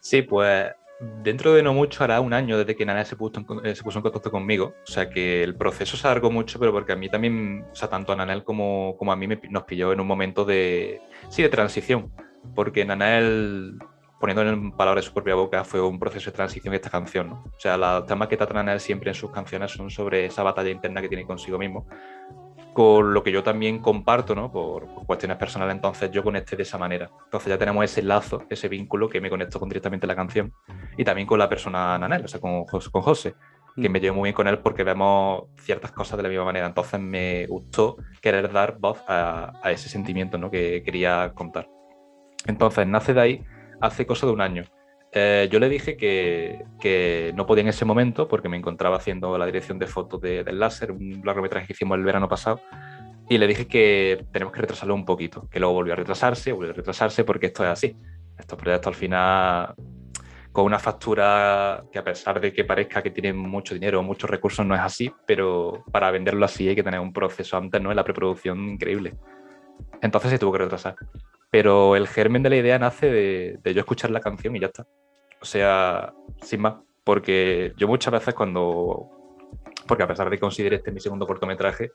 Sí, 0.00 0.22
pues 0.22 0.66
dentro 1.00 1.52
de 1.54 1.62
no 1.62 1.74
mucho 1.74 2.04
hará 2.04 2.20
un 2.20 2.32
año 2.32 2.58
desde 2.58 2.74
que 2.74 2.86
Nana 2.86 3.04
se 3.04 3.16
puso, 3.16 3.40
en, 3.40 3.66
eh, 3.66 3.74
se 3.74 3.82
puso 3.82 3.98
en 3.98 4.02
contacto 4.02 4.30
conmigo. 4.30 4.74
O 4.82 4.90
sea 4.90 5.10
que 5.10 5.42
el 5.42 5.56
proceso 5.56 5.96
se 5.96 6.06
alargó 6.06 6.30
mucho, 6.30 6.58
pero 6.58 6.72
porque 6.72 6.92
a 6.92 6.96
mí 6.96 7.08
también, 7.08 7.66
o 7.70 7.74
sea, 7.74 7.88
tanto 7.88 8.12
a 8.12 8.16
Nanel 8.16 8.44
como, 8.44 8.96
como 8.98 9.12
a 9.12 9.16
mí 9.16 9.26
me, 9.26 9.40
nos 9.50 9.64
pilló 9.64 9.92
en 9.92 10.00
un 10.00 10.06
momento 10.06 10.44
de, 10.44 11.00
sí, 11.28 11.42
de 11.42 11.48
transición. 11.48 12.12
Porque 12.54 12.84
Nanel, 12.84 13.78
poniendo 14.20 14.42
en 14.42 14.72
palabras 14.72 15.04
su 15.04 15.12
propia 15.12 15.34
boca, 15.34 15.64
fue 15.64 15.82
un 15.82 15.98
proceso 15.98 16.30
de 16.30 16.36
transición 16.36 16.74
esta 16.74 16.90
canción. 16.90 17.32
O 17.32 17.52
sea, 17.58 17.76
los 17.76 18.06
temas 18.06 18.28
que 18.28 18.36
trata 18.36 18.54
Nanel 18.54 18.80
siempre 18.80 19.10
en 19.10 19.14
sus 19.14 19.30
canciones 19.30 19.72
son 19.72 19.90
sobre 19.90 20.26
esa 20.26 20.42
batalla 20.42 20.70
interna 20.70 21.02
que 21.02 21.08
tiene 21.08 21.26
consigo 21.26 21.58
mismo 21.58 21.86
con 22.76 23.14
lo 23.14 23.22
que 23.22 23.32
yo 23.32 23.42
también 23.42 23.78
comparto, 23.78 24.34
¿no? 24.34 24.52
Por, 24.52 24.84
por, 24.92 25.06
cuestiones 25.06 25.38
personales, 25.38 25.74
entonces 25.74 26.10
yo 26.10 26.22
conecté 26.22 26.56
de 26.56 26.64
esa 26.64 26.76
manera. 26.76 27.10
Entonces 27.24 27.48
ya 27.48 27.56
tenemos 27.56 27.82
ese 27.82 28.02
lazo, 28.02 28.42
ese 28.50 28.68
vínculo 28.68 29.08
que 29.08 29.18
me 29.18 29.30
conectó 29.30 29.58
con 29.58 29.70
directamente 29.70 30.06
la 30.06 30.14
canción 30.14 30.52
y 30.98 31.02
también 31.02 31.26
con 31.26 31.38
la 31.38 31.48
persona 31.48 31.98
Nanel, 31.98 32.26
o 32.26 32.28
sea, 32.28 32.38
con, 32.38 32.66
con 32.66 33.00
José, 33.00 33.34
que 33.80 33.88
me 33.88 33.98
llevo 33.98 34.16
muy 34.16 34.26
bien 34.26 34.34
con 34.34 34.46
él 34.46 34.58
porque 34.58 34.84
vemos 34.84 35.44
ciertas 35.58 35.90
cosas 35.92 36.18
de 36.18 36.24
la 36.24 36.28
misma 36.28 36.44
manera. 36.44 36.66
Entonces 36.66 37.00
me 37.00 37.46
gustó 37.46 37.96
querer 38.20 38.52
dar 38.52 38.76
voz 38.78 39.02
a, 39.08 39.54
a 39.62 39.70
ese 39.70 39.88
sentimiento 39.88 40.36
¿no? 40.36 40.50
que 40.50 40.82
quería 40.82 41.32
contar. 41.34 41.70
Entonces 42.46 42.86
nace 42.86 43.14
de 43.14 43.20
ahí 43.22 43.44
hace 43.80 44.04
cosa 44.04 44.26
de 44.26 44.32
un 44.32 44.42
año. 44.42 44.64
Eh, 45.18 45.48
yo 45.50 45.58
le 45.60 45.70
dije 45.70 45.96
que, 45.96 46.62
que, 46.78 47.32
no 47.34 47.46
podía 47.46 47.62
en 47.62 47.68
ese 47.68 47.86
momento 47.86 48.28
porque 48.28 48.50
me 48.50 48.58
encontraba 48.58 48.98
haciendo 48.98 49.38
la 49.38 49.46
dirección 49.46 49.78
de 49.78 49.86
fotos 49.86 50.20
de, 50.20 50.44
del 50.44 50.60
láser, 50.60 50.92
un 50.92 51.22
largometraje 51.24 51.68
que 51.68 51.72
hicimos 51.72 51.96
el 51.96 52.04
verano 52.04 52.28
pasado, 52.28 52.60
y 53.26 53.38
le 53.38 53.46
dije 53.46 53.66
que 53.66 54.26
tenemos 54.30 54.52
que 54.52 54.60
retrasarlo 54.60 54.94
un 54.94 55.06
poquito, 55.06 55.48
que 55.48 55.58
luego 55.58 55.72
volvió 55.72 55.94
a 55.94 55.96
retrasarse, 55.96 56.52
volvió 56.52 56.72
a 56.72 56.74
retrasarse 56.74 57.24
porque 57.24 57.46
esto 57.46 57.64
es 57.64 57.70
así. 57.70 57.96
Estos 58.38 58.58
proyectos 58.58 58.88
al 58.88 58.94
final, 58.94 59.74
con 60.52 60.66
una 60.66 60.78
factura 60.78 61.82
que 61.90 61.98
a 61.98 62.04
pesar 62.04 62.38
de 62.38 62.52
que 62.52 62.64
parezca 62.64 63.02
que 63.02 63.10
tienen 63.10 63.38
mucho 63.38 63.72
dinero 63.72 64.02
muchos 64.02 64.28
recursos, 64.28 64.66
no 64.66 64.74
es 64.74 64.82
así, 64.82 65.10
pero 65.26 65.82
para 65.90 66.10
venderlo 66.10 66.44
así 66.44 66.68
hay 66.68 66.74
que 66.74 66.82
tener 66.82 67.00
un 67.00 67.14
proceso 67.14 67.56
antes, 67.56 67.80
¿no? 67.80 67.88
En 67.88 67.96
la 67.96 68.04
preproducción 68.04 68.68
increíble. 68.68 69.14
Entonces 70.02 70.30
se 70.30 70.38
tuvo 70.38 70.52
que 70.52 70.58
retrasar. 70.58 70.94
Pero 71.50 71.96
el 71.96 72.06
germen 72.06 72.42
de 72.42 72.50
la 72.50 72.56
idea 72.56 72.78
nace 72.78 73.10
de, 73.10 73.58
de 73.62 73.72
yo 73.72 73.80
escuchar 73.80 74.10
la 74.10 74.20
canción 74.20 74.54
y 74.54 74.60
ya 74.60 74.66
está. 74.66 74.86
O 75.46 75.48
sea, 75.48 76.12
sin 76.42 76.60
más, 76.60 76.74
porque 77.04 77.72
yo 77.76 77.86
muchas 77.86 78.12
veces 78.12 78.34
cuando, 78.34 79.08
porque 79.86 80.02
a 80.02 80.08
pesar 80.08 80.28
de 80.28 80.34
que 80.34 80.40
considere 80.40 80.74
este 80.74 80.90
mi 80.90 80.98
segundo 80.98 81.24
cortometraje, 81.24 81.92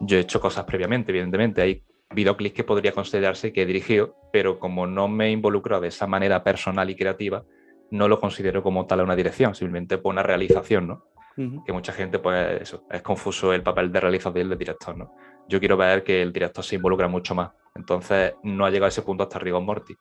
yo 0.00 0.16
he 0.16 0.20
hecho 0.20 0.40
cosas 0.40 0.64
previamente, 0.64 1.12
evidentemente. 1.12 1.60
Hay 1.60 1.84
videoclips 2.14 2.54
que 2.54 2.64
podría 2.64 2.92
considerarse 2.92 3.52
que 3.52 3.60
he 3.60 3.66
dirigido, 3.66 4.16
pero 4.32 4.58
como 4.58 4.86
no 4.86 5.06
me 5.06 5.30
involucro 5.30 5.82
de 5.82 5.88
esa 5.88 6.06
manera 6.06 6.42
personal 6.42 6.88
y 6.88 6.96
creativa, 6.96 7.44
no 7.90 8.08
lo 8.08 8.18
considero 8.18 8.62
como 8.62 8.86
tal 8.86 9.02
una 9.02 9.14
dirección, 9.14 9.54
simplemente 9.54 9.98
por 9.98 10.14
una 10.14 10.22
realización, 10.22 10.86
¿no? 10.86 11.04
Uh 11.36 11.42
-huh. 11.42 11.64
Que 11.66 11.74
mucha 11.74 11.92
gente, 11.92 12.18
pues 12.18 12.62
eso, 12.62 12.86
es 12.90 13.02
confuso 13.02 13.52
el 13.52 13.62
papel 13.62 13.92
de 13.92 14.00
realizador 14.00 14.38
y 14.38 14.40
el 14.40 14.48
de 14.48 14.56
director, 14.56 14.96
¿no? 14.96 15.14
Yo 15.46 15.60
quiero 15.60 15.76
ver 15.76 16.02
que 16.02 16.22
el 16.22 16.32
director 16.32 16.64
se 16.64 16.76
involucra 16.76 17.06
mucho 17.06 17.34
más. 17.34 17.50
Entonces, 17.74 18.32
no 18.44 18.64
ha 18.64 18.70
llegado 18.70 18.86
a 18.86 18.88
ese 18.88 19.02
punto 19.02 19.24
hasta 19.24 19.38
Rigor 19.38 19.60
Morty. 19.60 19.94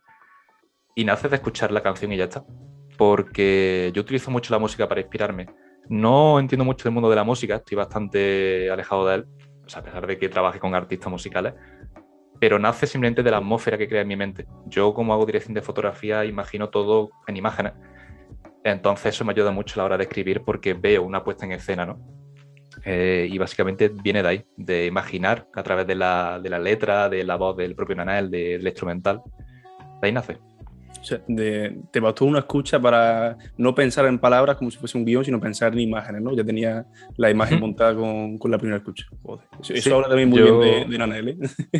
Y 0.95 1.03
nace 1.03 1.27
de 1.27 1.35
escuchar 1.35 1.69
la 1.71 1.81
canción 1.81 2.13
y 2.13 2.17
ya 2.17 2.25
está 2.25 2.45
porque 2.97 3.91
yo 3.93 4.01
utilizo 4.01 4.31
mucho 4.31 4.53
la 4.53 4.59
música 4.59 4.87
para 4.87 5.01
inspirarme. 5.01 5.47
No 5.89 6.39
entiendo 6.39 6.63
mucho 6.65 6.83
del 6.83 6.93
mundo 6.93 7.09
de 7.09 7.15
la 7.15 7.23
música, 7.23 7.55
estoy 7.55 7.75
bastante 7.75 8.69
alejado 8.71 9.07
de 9.07 9.15
él, 9.15 9.25
o 9.65 9.69
sea, 9.69 9.81
a 9.81 9.83
pesar 9.83 10.07
de 10.07 10.17
que 10.17 10.29
trabaje 10.29 10.59
con 10.59 10.73
artistas 10.75 11.11
musicales, 11.11 11.53
pero 12.39 12.57
nace 12.59 12.87
simplemente 12.87 13.23
de 13.23 13.31
la 13.31 13.37
atmósfera 13.37 13.77
que 13.77 13.87
crea 13.87 14.01
en 14.01 14.07
mi 14.07 14.15
mente. 14.15 14.45
Yo 14.67 14.93
como 14.93 15.13
hago 15.13 15.25
dirección 15.25 15.53
de 15.53 15.61
fotografía 15.61 16.23
imagino 16.25 16.69
todo 16.69 17.11
en 17.27 17.37
imágenes, 17.37 17.73
entonces 18.63 19.13
eso 19.13 19.25
me 19.25 19.33
ayuda 19.33 19.51
mucho 19.51 19.75
a 19.75 19.77
la 19.79 19.85
hora 19.85 19.97
de 19.97 20.03
escribir 20.03 20.41
porque 20.45 20.73
veo 20.73 21.03
una 21.03 21.23
puesta 21.23 21.45
en 21.45 21.51
escena, 21.51 21.85
¿no? 21.85 21.99
Eh, 22.85 23.27
y 23.29 23.37
básicamente 23.37 23.89
viene 23.89 24.23
de 24.23 24.29
ahí, 24.29 24.45
de 24.57 24.85
imaginar 24.85 25.47
a 25.53 25.63
través 25.63 25.85
de 25.85 25.95
la, 25.95 26.39
de 26.41 26.49
la 26.49 26.59
letra, 26.59 27.07
de 27.09 27.23
la 27.23 27.35
voz 27.35 27.55
del 27.55 27.75
propio 27.75 27.95
Nanel, 27.95 28.31
del 28.31 28.65
instrumental. 28.65 29.21
De 30.01 30.07
ahí 30.07 30.11
nace. 30.11 30.39
O 31.03 31.05
sea, 31.05 31.19
te 31.27 31.99
bastó 31.99 32.23
una 32.23 32.39
escucha 32.39 32.79
para 32.79 33.37
no 33.57 33.75
pensar 33.75 34.05
en 34.05 34.17
palabras 34.17 34.55
como 34.55 34.71
si 34.71 34.77
fuese 34.77 34.97
un 34.97 35.03
guion, 35.03 35.25
sino 35.25 35.37
pensar 35.37 35.73
en 35.73 35.81
imágenes, 35.81 36.21
¿no? 36.21 36.33
Ya 36.33 36.45
tenía 36.45 36.85
la 37.17 37.29
imagen 37.29 37.59
montada 37.59 37.93
con, 37.93 38.37
con, 38.37 38.49
la 38.49 38.57
primera 38.57 38.77
escucha. 38.77 39.05
Eso, 39.67 39.95
habla 39.95 40.07
también 40.07 40.29
muy 40.29 40.41
bien 40.41 40.59
de, 40.61 40.85
de 40.85 40.97
Nanel, 40.97 41.27
¿eh? 41.27 41.37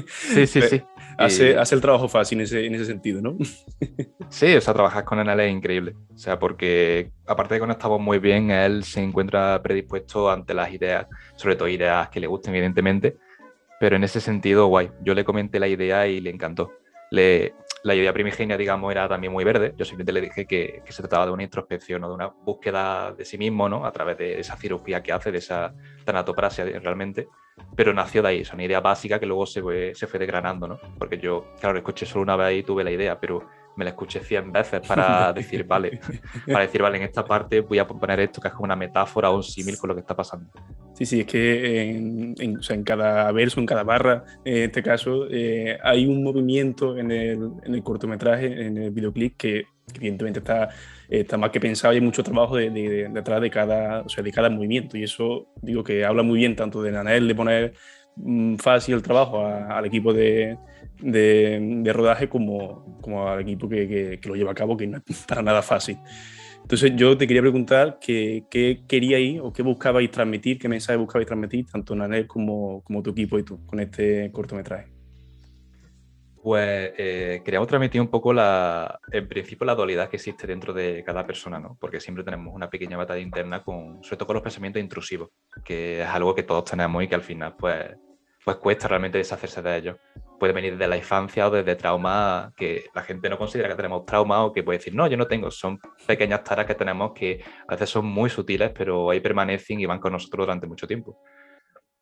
Sí, 0.07 0.45
sí, 0.45 0.61
sí. 0.63 0.81
hace, 1.17 1.57
hace, 1.57 1.75
el 1.75 1.79
trabajo 1.79 2.09
fácil 2.09 2.39
en 2.39 2.43
ese, 2.43 2.65
en 2.65 2.75
ese 2.75 2.83
sentido, 2.83 3.21
¿no? 3.21 3.37
sí, 4.29 4.53
o 4.53 4.59
sea, 4.59 4.73
trabajar 4.73 5.05
con 5.05 5.19
Nanel 5.19 5.39
es 5.39 5.53
increíble. 5.53 5.95
O 6.13 6.17
sea, 6.17 6.37
porque 6.37 7.11
aparte 7.25 7.53
de 7.53 7.59
que 7.59 7.61
conectamos 7.61 8.01
muy 8.01 8.19
bien, 8.19 8.51
él 8.51 8.83
se 8.83 9.01
encuentra 9.01 9.61
predispuesto 9.63 10.29
ante 10.29 10.53
las 10.53 10.73
ideas, 10.73 11.07
sobre 11.37 11.55
todo 11.55 11.69
ideas 11.69 12.09
que 12.09 12.19
le 12.19 12.27
gusten, 12.27 12.53
evidentemente, 12.53 13.15
pero 13.79 13.95
en 13.95 14.03
ese 14.03 14.19
sentido, 14.19 14.67
guay. 14.67 14.91
Yo 15.01 15.13
le 15.13 15.23
comenté 15.23 15.59
la 15.59 15.67
idea 15.67 16.07
y 16.07 16.19
le 16.19 16.29
encantó. 16.29 16.71
Le, 17.11 17.53
la 17.83 17.95
idea 17.95 18.13
primigenia, 18.13 18.57
digamos, 18.57 18.91
era 18.91 19.07
también 19.07 19.33
muy 19.33 19.43
verde. 19.43 19.73
Yo 19.77 19.85
simplemente 19.85 20.13
le 20.13 20.21
dije 20.21 20.45
que, 20.45 20.81
se 20.87 21.01
trataba 21.01 21.25
de 21.25 21.31
una 21.33 21.43
introspección 21.43 22.03
o 22.03 22.07
de 22.07 22.15
una 22.15 22.27
búsqueda 22.27 23.11
de 23.11 23.25
sí 23.25 23.37
mismo, 23.37 23.67
¿no? 23.67 23.85
A 23.85 23.91
través 23.91 24.17
de 24.17 24.39
esa 24.39 24.55
cirugía 24.55 25.03
que 25.03 25.11
hace, 25.11 25.31
de 25.31 25.39
esa 25.39 25.73
tanatoprasia 26.05 26.65
realmente. 26.79 27.27
Pero 27.75 27.93
nació 27.93 28.21
de 28.21 28.29
ahí, 28.29 28.39
es 28.39 28.53
una 28.53 28.63
idea 28.63 28.79
básica 28.79 29.19
que 29.19 29.25
luego 29.25 29.45
se 29.45 29.61
fue, 29.61 29.93
se 29.93 30.07
fue 30.07 30.25
¿no? 30.25 30.79
Porque 30.97 31.17
yo, 31.17 31.45
claro, 31.59 31.77
escuché 31.77 32.05
solo 32.05 32.23
una 32.23 32.35
vez 32.35 32.59
y 32.59 32.63
tuve 32.63 32.83
la 32.83 32.91
idea, 32.91 33.19
pero 33.19 33.45
me 33.75 33.83
la 33.83 33.91
escuché 33.91 34.19
100 34.21 34.51
veces 34.51 34.81
para 34.87 35.33
decir, 35.33 35.63
vale, 35.65 35.99
para 36.47 36.61
decir, 36.61 36.81
vale, 36.81 36.97
en 36.97 37.03
esta 37.03 37.25
parte 37.25 37.61
voy 37.61 37.79
a 37.79 37.87
poner 37.87 38.19
esto 38.19 38.41
que 38.41 38.47
es 38.49 38.53
como 38.53 38.65
una 38.65 38.75
metáfora 38.75 39.29
o 39.29 39.37
un 39.37 39.43
símil 39.43 39.77
con 39.77 39.89
lo 39.89 39.95
que 39.95 40.01
está 40.01 40.15
pasando. 40.15 40.49
Sí, 40.93 41.05
sí, 41.05 41.21
es 41.21 41.25
que 41.25 41.89
en, 41.89 42.35
en, 42.37 42.57
o 42.57 42.63
sea, 42.63 42.75
en 42.75 42.83
cada 42.83 43.31
verso, 43.31 43.59
en 43.59 43.65
cada 43.65 43.83
barra, 43.83 44.23
en 44.45 44.63
este 44.63 44.83
caso, 44.83 45.27
eh, 45.29 45.77
hay 45.83 46.05
un 46.05 46.23
movimiento 46.23 46.97
en 46.97 47.11
el, 47.11 47.51
en 47.63 47.73
el, 47.73 47.83
cortometraje, 47.83 48.65
en 48.65 48.77
el 48.77 48.91
videoclip, 48.91 49.35
que 49.37 49.65
evidentemente 49.95 50.39
está, 50.39 50.69
está 51.09 51.37
más 51.37 51.49
que 51.49 51.59
pensado 51.59 51.93
y 51.93 51.97
hay 51.97 52.01
mucho 52.01 52.23
trabajo 52.23 52.57
de, 52.57 52.69
de, 52.69 53.09
detrás 53.09 53.41
de 53.41 53.49
cada, 53.49 54.01
o 54.01 54.09
sea, 54.09 54.23
de 54.23 54.31
cada 54.31 54.49
movimiento. 54.49 54.97
Y 54.97 55.03
eso, 55.03 55.47
digo, 55.61 55.83
que 55.83 56.05
habla 56.05 56.21
muy 56.23 56.39
bien 56.39 56.55
tanto 56.55 56.81
de 56.83 56.91
Nanel, 56.91 57.27
de 57.27 57.35
poner 57.35 57.73
fácil 58.57 58.95
el 58.95 59.01
trabajo 59.01 59.45
al 59.45 59.85
equipo 59.85 60.13
de, 60.13 60.57
de, 61.01 61.93
rodaje 61.93 62.29
como, 62.29 62.99
como 63.01 63.27
al 63.27 63.41
equipo 63.41 63.67
que, 63.67 64.19
que, 64.21 64.29
lo 64.29 64.35
lleva 64.35 64.51
a 64.51 64.55
cabo, 64.55 64.77
que 64.77 64.87
no 64.87 65.01
es 65.05 65.25
para 65.27 65.41
nada 65.41 65.61
fácil. 65.61 65.97
Entonces 66.61 66.93
yo 66.95 67.17
te 67.17 67.27
quería 67.27 67.41
preguntar 67.41 67.97
qué, 67.99 68.45
qué 68.49 68.83
queríais 68.87 69.39
o 69.41 69.51
qué 69.51 69.61
buscabais 69.63 70.09
transmitir, 70.09 70.57
qué 70.57 70.69
mensaje 70.69 70.97
buscabais 70.97 71.27
transmitir, 71.27 71.65
tanto 71.65 71.93
Nanel 71.93 72.25
como, 72.25 72.81
como 72.83 73.03
tu 73.03 73.09
equipo 73.11 73.37
y 73.37 73.43
tú, 73.43 73.65
con 73.65 73.81
este 73.81 74.31
cortometraje. 74.31 74.93
Pues 76.41 76.91
eh, 76.97 77.41
queríamos 77.43 77.69
transmitir 77.69 78.01
un 78.01 78.09
poco 78.09 78.33
la, 78.33 78.99
en 79.11 79.27
principio, 79.29 79.65
la 79.65 79.75
dualidad 79.75 80.09
que 80.09 80.17
existe 80.17 80.45
dentro 80.45 80.73
de 80.73 81.01
cada 81.05 81.25
persona, 81.25 81.57
¿no? 81.57 81.77
Porque 81.79 82.01
siempre 82.01 82.23
tenemos 82.23 82.53
una 82.53 82.69
pequeña 82.69 82.97
batalla 82.97 83.21
interna, 83.21 83.63
con, 83.63 84.03
sobre 84.03 84.17
todo 84.17 84.27
con 84.27 84.33
los 84.35 84.43
pensamientos 84.43 84.81
intrusivos, 84.81 85.29
que 85.63 86.01
es 86.01 86.07
algo 86.07 86.35
que 86.35 86.43
todos 86.43 86.65
tenemos 86.65 87.01
y 87.01 87.07
que 87.07 87.15
al 87.15 87.21
final, 87.21 87.55
pues, 87.57 87.95
pues 88.43 88.57
cuesta 88.57 88.87
realmente 88.87 89.17
deshacerse 89.17 89.61
de 89.61 89.77
ellos. 89.77 89.97
Puede 90.39 90.53
venir 90.53 90.77
de 90.77 90.87
la 90.87 90.97
infancia 90.97 91.47
o 91.47 91.51
desde 91.51 91.75
trauma 91.75 92.51
que 92.55 92.85
la 92.93 93.03
gente 93.03 93.29
no 93.29 93.37
considera 93.37 93.69
que 93.69 93.75
tenemos 93.75 94.05
trauma 94.05 94.43
o 94.43 94.51
que 94.51 94.63
puede 94.63 94.79
decir, 94.79 94.93
no, 94.93 95.07
yo 95.07 95.15
no 95.15 95.27
tengo. 95.27 95.49
Son 95.49 95.79
pequeñas 96.05 96.43
taras 96.43 96.65
que 96.65 96.75
tenemos 96.75 97.13
que 97.13 97.43
a 97.67 97.71
veces 97.71 97.89
son 97.89 98.05
muy 98.05 98.29
sutiles, 98.29 98.71
pero 98.71 99.09
ahí 99.09 99.21
permanecen 99.21 99.79
y 99.79 99.85
van 99.85 99.99
con 99.99 100.11
nosotros 100.11 100.45
durante 100.45 100.67
mucho 100.67 100.87
tiempo. 100.87 101.17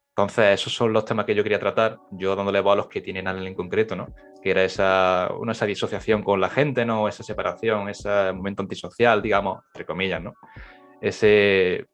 Entonces, 0.10 0.60
esos 0.60 0.74
son 0.74 0.92
los 0.92 1.06
temas 1.06 1.26
que 1.26 1.34
yo 1.34 1.44
quería 1.44 1.60
tratar, 1.60 1.98
yo 2.12 2.36
dándole 2.36 2.60
voz 2.60 2.74
a 2.74 2.76
los 2.78 2.88
que 2.88 3.02
tienen 3.02 3.28
algo 3.28 3.46
en 3.46 3.56
concreto, 3.56 3.96
¿no? 3.96 4.14
Que 4.44 4.52
era 4.52 4.64
esa, 4.64 5.30
una, 5.40 5.54
esa 5.54 5.66
disociación 5.66 6.22
con 6.22 6.42
la 6.42 6.50
gente, 6.50 6.86
¿no? 6.86 7.08
Esa 7.08 7.24
separación, 7.24 7.88
ese 7.88 8.34
momento 8.34 8.62
antisocial, 8.62 9.22
digamos, 9.22 9.64
entre 9.68 9.86
comillas, 9.86 10.22
¿no? 10.22 10.34
Ese, 11.00 11.88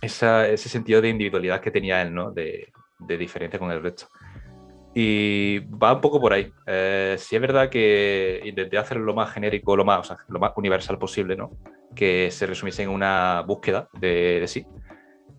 ese 0.00 0.56
sentido 0.56 1.00
de 1.00 1.08
individualidad 1.08 1.60
que 1.60 1.72
tenía 1.72 2.00
él, 2.02 2.14
¿no? 2.14 2.30
De, 2.30 2.72
de 3.06 3.18
diferencia 3.18 3.58
con 3.58 3.70
el 3.70 3.82
resto. 3.82 4.08
Y 4.94 5.60
va 5.60 5.94
un 5.94 6.00
poco 6.00 6.20
por 6.20 6.32
ahí. 6.32 6.52
Eh, 6.66 7.16
sí 7.18 7.34
es 7.34 7.40
verdad 7.40 7.70
que 7.70 8.42
intenté 8.44 8.76
hacerlo 8.76 9.04
lo 9.04 9.14
más 9.14 9.32
genérico, 9.32 9.76
lo 9.76 9.84
más, 9.84 10.14
lo 10.28 10.38
más 10.38 10.52
universal 10.56 10.98
posible, 10.98 11.34
¿no? 11.34 11.50
Que 11.94 12.30
se 12.30 12.46
resumiese 12.46 12.82
en 12.82 12.90
una 12.90 13.42
búsqueda 13.46 13.88
de, 13.94 14.44
sí. 14.46 14.66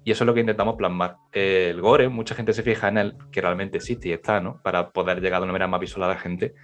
Y 0.03 0.11
eso 0.11 0.23
es 0.23 0.25
lo 0.25 0.33
que 0.33 0.39
intentamos 0.39 0.75
plasmar. 0.75 1.17
El 1.31 1.79
gore, 1.81 2.09
mucha 2.09 2.35
gente 2.35 2.51
se 2.53 2.63
fija 2.63 2.87
en 2.87 2.97
él, 2.97 3.15
que 3.31 3.41
realmente 3.41 3.77
existe 3.77 4.09
y 4.09 4.11
está, 4.13 4.39
¿no? 4.39 4.59
Para 4.61 4.89
poder 4.89 5.21
llegar 5.21 5.39
de 5.39 5.43
una 5.43 5.53
manera 5.53 5.67
más 5.67 5.79
visual 5.79 6.03
a 6.03 6.13
la 6.13 6.19
gente. 6.19 6.55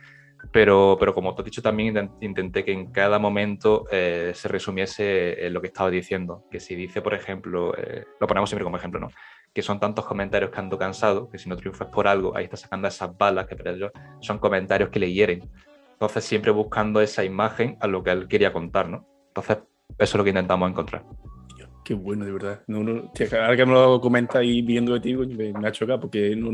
Pero, 0.51 0.97
pero 0.99 1.13
como 1.13 1.35
te 1.35 1.41
he 1.41 1.45
dicho, 1.45 1.61
también 1.61 2.11
intenté 2.21 2.63
que 2.63 2.71
en 2.71 2.91
cada 2.91 3.19
momento 3.19 3.85
eh, 3.91 4.31
se 4.33 4.47
resumiese 4.47 5.45
en 5.45 5.53
lo 5.53 5.61
que 5.61 5.67
estaba 5.67 5.89
diciendo. 5.89 6.45
Que 6.49 6.59
si 6.59 6.75
dice, 6.75 7.01
por 7.01 7.13
ejemplo, 7.13 7.73
eh, 7.77 8.05
lo 8.19 8.27
ponemos 8.27 8.49
siempre 8.49 8.63
como 8.63 8.77
ejemplo, 8.77 8.99
¿no? 8.99 9.09
Que 9.53 9.61
son 9.61 9.79
tantos 9.79 10.05
comentarios 10.05 10.51
que 10.51 10.59
ando 10.59 10.77
cansado, 10.77 11.29
que 11.29 11.37
si 11.37 11.49
no 11.49 11.55
triunfas 11.55 11.87
por 11.89 12.07
algo, 12.07 12.35
ahí 12.35 12.45
está 12.45 12.57
sacando 12.57 12.87
esas 12.87 13.17
balas 13.17 13.47
que 13.47 13.55
para 13.55 13.71
ellos 13.71 13.91
son 14.21 14.39
comentarios 14.39 14.89
que 14.89 14.99
le 14.99 15.11
hieren. 15.11 15.49
Entonces, 15.93 16.23
siempre 16.23 16.51
buscando 16.51 17.01
esa 17.01 17.23
imagen 17.25 17.77
a 17.81 17.87
lo 17.87 18.03
que 18.03 18.11
él 18.11 18.27
quería 18.27 18.53
contar, 18.53 18.87
¿no? 18.87 19.05
Entonces, 19.27 19.57
eso 19.97 20.03
es 20.03 20.15
lo 20.15 20.23
que 20.23 20.29
intentamos 20.29 20.69
encontrar. 20.69 21.03
Qué 21.83 21.93
bueno, 21.93 22.23
de 22.23 22.31
verdad. 22.31 22.61
No, 22.67 22.83
no, 22.83 23.11
ahora 23.31 23.57
que 23.57 23.65
me 23.65 23.73
lo 23.73 23.99
comenta 23.99 24.43
y 24.43 24.61
viendo 24.61 24.93
de 24.93 24.99
ti, 24.99 25.15
me, 25.15 25.51
me 25.51 25.67
ha 25.67 25.71
chocado 25.71 25.99
porque 25.99 26.35
no, 26.35 26.51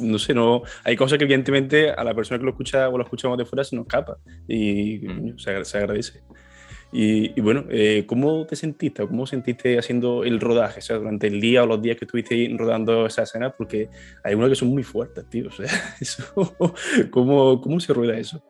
no, 0.00 0.18
sé, 0.18 0.34
no, 0.34 0.62
hay 0.84 0.96
cosas 0.96 1.18
que 1.18 1.24
evidentemente 1.24 1.90
a 1.90 2.04
la 2.04 2.14
persona 2.14 2.38
que 2.38 2.44
lo 2.44 2.50
escucha 2.50 2.88
o 2.88 2.96
lo 2.96 3.04
escuchamos 3.04 3.36
de 3.38 3.44
fuera 3.44 3.64
se 3.64 3.74
nos 3.74 3.86
escapa 3.86 4.18
y 4.46 4.98
mm. 4.98 5.38
se, 5.38 5.64
se, 5.64 5.78
agradece. 5.78 6.22
Y, 6.90 7.38
bueno, 7.40 7.64
eh, 7.68 8.04
¿cómo 8.06 8.46
te 8.46 8.56
sentiste? 8.56 9.06
¿Cómo 9.06 9.26
sentiste 9.26 9.78
haciendo 9.78 10.24
el 10.24 10.40
rodaje? 10.40 10.78
O 10.78 10.82
sea, 10.82 10.96
durante 10.96 11.26
el 11.26 11.40
día 11.40 11.62
o 11.62 11.66
los 11.66 11.82
días 11.82 11.98
que 11.98 12.06
estuviste 12.06 12.50
rodando 12.56 13.06
esa 13.06 13.24
escena, 13.24 13.50
porque 13.50 13.90
hay 14.24 14.34
unas 14.34 14.48
que 14.48 14.54
son 14.54 14.68
muy 14.68 14.82
fuertes, 14.82 15.28
tío. 15.28 15.48
O 15.48 15.50
sea, 15.50 15.66
eso, 16.00 16.24
¿cómo, 17.10 17.60
¿cómo 17.60 17.78
se 17.78 17.92
rueda 17.92 18.16
eso? 18.16 18.42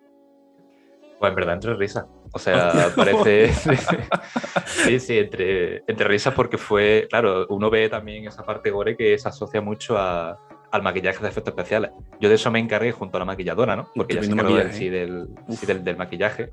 Pues 1.18 1.30
en 1.30 1.34
verdad, 1.34 1.54
entre 1.54 1.74
risas. 1.74 2.06
O 2.32 2.38
sea, 2.38 2.92
parece. 2.96 3.52
sí, 4.66 5.00
sí, 5.00 5.18
entre, 5.18 5.82
entre 5.88 6.06
risas, 6.06 6.32
porque 6.34 6.58
fue. 6.58 7.08
Claro, 7.10 7.46
uno 7.48 7.70
ve 7.70 7.88
también 7.88 8.26
esa 8.26 8.44
parte 8.44 8.70
gore 8.70 8.96
que 8.96 9.18
se 9.18 9.28
asocia 9.28 9.60
mucho 9.60 9.98
a, 9.98 10.38
al 10.70 10.82
maquillaje 10.82 11.20
de 11.22 11.28
efectos 11.28 11.52
especiales. 11.52 11.90
Yo 12.20 12.28
de 12.28 12.36
eso 12.36 12.50
me 12.50 12.58
encargué 12.58 12.92
junto 12.92 13.16
a 13.16 13.20
la 13.20 13.24
maquilladora, 13.24 13.74
¿no? 13.74 13.90
Porque 13.94 14.14
ya 14.14 14.22
se 14.22 14.30
encargó 14.30 14.56
sí, 14.70 14.88
del, 14.88 15.28
sí, 15.50 15.66
del, 15.66 15.84
del, 15.84 15.96
maquillaje 15.96 16.52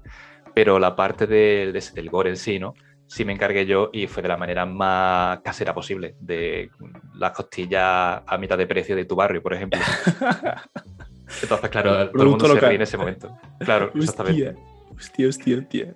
pero 0.56 0.80
la 0.80 0.96
parte 0.96 1.28
de, 1.28 1.84
del 1.94 2.10
gore 2.10 2.30
en 2.30 2.38
sí, 2.38 2.58
¿no? 2.58 2.74
Sí 3.08 3.26
me 3.26 3.34
encargué 3.34 3.66
yo 3.66 3.90
y 3.92 4.08
fue 4.08 4.24
de 4.24 4.30
la 4.30 4.38
manera 4.38 4.66
más 4.66 5.42
casera 5.42 5.76
posible, 5.76 6.16
de 6.22 6.72
las 7.14 7.34
costillas 7.34 8.22
a 8.26 8.38
mitad 8.40 8.58
de 8.58 8.66
precio 8.66 8.96
de 8.96 9.04
tu 9.04 9.16
barrio, 9.16 9.44
por 9.44 9.54
ejemplo. 9.54 9.80
Entonces, 11.42 11.70
claro, 11.70 12.10
todo 12.10 12.24
el 12.24 12.30
mundo 12.30 12.48
se 12.48 12.60
ríe 12.62 12.76
en 12.76 12.82
ese 12.82 12.98
momento. 12.98 13.38
Claro, 13.60 13.92
exactamente. 13.94 14.56
Hostia, 14.96 15.28
hostia, 15.28 15.58
hostia. 15.58 15.96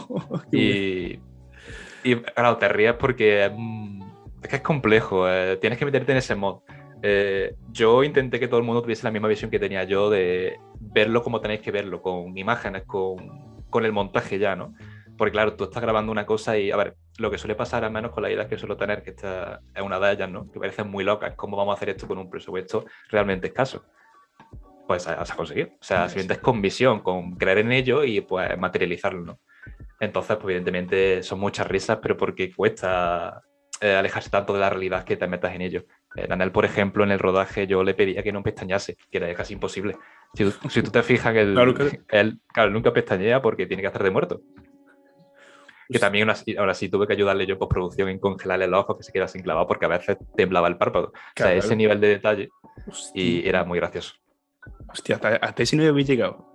y, 0.52 1.18
y, 2.02 2.16
claro, 2.34 2.56
te 2.56 2.68
ríes 2.68 2.94
porque 2.94 3.44
es, 3.44 4.48
que 4.48 4.56
es 4.56 4.62
complejo, 4.62 5.28
eh, 5.28 5.58
tienes 5.60 5.78
que 5.78 5.84
meterte 5.84 6.12
en 6.12 6.18
ese 6.18 6.34
mod. 6.34 6.60
Eh, 7.02 7.54
yo 7.70 8.02
intenté 8.02 8.40
que 8.40 8.48
todo 8.48 8.58
el 8.58 8.64
mundo 8.64 8.80
tuviese 8.80 9.04
la 9.04 9.10
misma 9.10 9.28
visión 9.28 9.50
que 9.50 9.58
tenía 9.58 9.84
yo 9.84 10.08
de 10.08 10.58
verlo 10.80 11.22
como 11.22 11.40
tenéis 11.40 11.60
que 11.60 11.70
verlo, 11.70 12.00
con 12.00 12.36
imágenes, 12.38 12.84
con 12.84 13.47
con 13.70 13.84
el 13.84 13.92
montaje 13.92 14.38
ya, 14.38 14.56
¿no? 14.56 14.74
Porque 15.16 15.32
claro, 15.32 15.54
tú 15.54 15.64
estás 15.64 15.82
grabando 15.82 16.12
una 16.12 16.24
cosa 16.24 16.56
y, 16.56 16.70
a 16.70 16.76
ver, 16.76 16.96
lo 17.18 17.30
que 17.30 17.38
suele 17.38 17.56
pasar 17.56 17.84
al 17.84 17.90
menos 17.90 18.12
con 18.12 18.22
la 18.22 18.30
idea 18.30 18.46
que 18.46 18.56
suelo 18.56 18.76
tener, 18.76 19.02
que 19.02 19.10
esta 19.10 19.60
es 19.74 19.82
una 19.82 19.98
de 19.98 20.12
ellas, 20.12 20.30
¿no? 20.30 20.50
Que 20.50 20.60
parece 20.60 20.84
muy 20.84 21.02
loca, 21.02 21.34
cómo 21.34 21.56
vamos 21.56 21.74
a 21.74 21.76
hacer 21.76 21.90
esto 21.90 22.06
con 22.06 22.18
un 22.18 22.30
presupuesto 22.30 22.84
realmente 23.10 23.48
escaso. 23.48 23.84
Pues 24.86 25.04
vas 25.06 25.30
a 25.30 25.36
conseguir. 25.36 25.76
O 25.80 25.84
sea, 25.84 26.08
si 26.08 26.20
es 26.20 26.38
con 26.38 26.62
visión, 26.62 27.00
con 27.00 27.36
creer 27.36 27.58
en 27.58 27.72
ello 27.72 28.04
y 28.04 28.20
pues 28.20 28.56
materializarlo, 28.56 29.24
¿no? 29.24 29.40
Entonces, 30.00 30.36
pues 30.36 30.52
evidentemente 30.54 31.22
son 31.22 31.40
muchas 31.40 31.66
risas, 31.66 31.98
pero 32.00 32.16
porque 32.16 32.54
cuesta 32.54 33.42
eh, 33.80 33.94
alejarse 33.94 34.30
tanto 34.30 34.52
de 34.52 34.60
la 34.60 34.70
realidad 34.70 35.04
que 35.04 35.16
te 35.16 35.26
metas 35.26 35.54
en 35.54 35.62
ello. 35.62 35.84
Eh, 36.16 36.26
Daniel, 36.28 36.52
por 36.52 36.64
ejemplo, 36.64 37.04
en 37.04 37.10
el 37.10 37.18
rodaje 37.18 37.66
yo 37.66 37.82
le 37.84 37.94
pedía 37.94 38.22
que 38.22 38.32
no 38.32 38.42
pestañase, 38.42 38.96
que 39.10 39.18
era 39.18 39.32
casi 39.34 39.54
imposible. 39.54 39.96
Si 40.34 40.82
tú, 40.82 40.90
te 40.90 41.02
fijas, 41.02 41.32
que 41.32 41.40
él, 41.40 42.40
claro, 42.52 42.70
nunca 42.70 42.92
pestañea 42.92 43.40
porque 43.40 43.66
tiene 43.66 43.82
que 43.82 43.88
hacer 43.88 44.02
de 44.02 44.10
muerto. 44.10 44.42
Que 45.88 45.98
también 45.98 46.28
ahora 46.58 46.74
sí 46.74 46.90
tuve 46.90 47.06
que 47.06 47.14
ayudarle 47.14 47.46
yo 47.46 47.54
en 47.54 47.58
postproducción 47.58 48.10
en 48.10 48.18
congelarle 48.18 48.66
los 48.66 48.80
ojos 48.80 48.98
que 48.98 49.04
se 49.04 49.12
quedase 49.12 49.38
enclavado 49.38 49.66
porque 49.66 49.86
a 49.86 49.88
veces 49.88 50.18
temblaba 50.36 50.68
el 50.68 50.76
párpado. 50.76 51.12
o 51.14 51.32
sea, 51.34 51.54
ese 51.54 51.74
nivel 51.76 51.98
de 52.00 52.08
detalle 52.08 52.50
y 53.14 53.48
era 53.48 53.64
muy 53.64 53.78
gracioso. 53.78 54.14
Hostia, 54.88 55.16
hasta, 55.16 55.62
ese 55.62 55.76
nivel 55.76 55.92
había 55.92 56.04
llegado. 56.04 56.46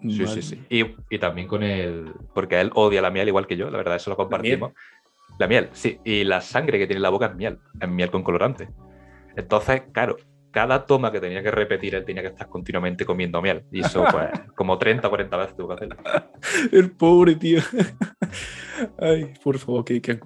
Sí, 0.00 0.26
sí, 0.26 0.42
sí. 0.42 0.66
Y, 0.68 0.84
y, 1.10 1.18
también 1.20 1.46
con 1.46 1.62
el. 1.62 2.12
Porque 2.34 2.60
él 2.60 2.72
odia 2.74 3.00
la 3.00 3.10
miel 3.10 3.28
igual 3.28 3.46
que 3.46 3.56
yo, 3.56 3.70
la 3.70 3.78
verdad, 3.78 3.94
eso 3.94 4.10
lo 4.10 4.16
compartimos. 4.16 4.72
La 5.38 5.46
miel, 5.46 5.64
la 5.64 5.68
miel 5.68 5.68
sí. 5.74 6.00
Y 6.02 6.24
la 6.24 6.40
sangre 6.40 6.76
que 6.76 6.88
tiene 6.88 6.98
en 6.98 7.02
la 7.02 7.10
boca 7.10 7.26
es 7.26 7.36
miel. 7.36 7.60
Es 7.80 7.88
miel 7.88 8.10
con 8.10 8.24
colorante. 8.24 8.68
Entonces, 9.36 9.82
claro, 9.92 10.16
cada 10.50 10.86
toma 10.86 11.10
que 11.10 11.20
tenía 11.20 11.42
que 11.42 11.50
repetir, 11.50 11.94
él 11.94 12.04
tenía 12.04 12.22
que 12.22 12.28
estar 12.28 12.48
continuamente 12.48 13.04
comiendo 13.04 13.42
miel. 13.42 13.64
Y 13.72 13.80
eso, 13.80 14.04
pues, 14.10 14.30
como 14.54 14.78
30 14.78 15.06
o 15.06 15.10
40 15.10 15.36
veces 15.36 15.56
tuvo 15.56 15.68
que 15.68 15.74
hacerlo. 15.74 15.96
El 16.72 16.90
pobre 16.92 17.34
tío. 17.36 17.60
Ay, 18.98 19.32
por 19.42 19.58
favor, 19.58 19.84
que, 19.84 20.00
que 20.00 20.18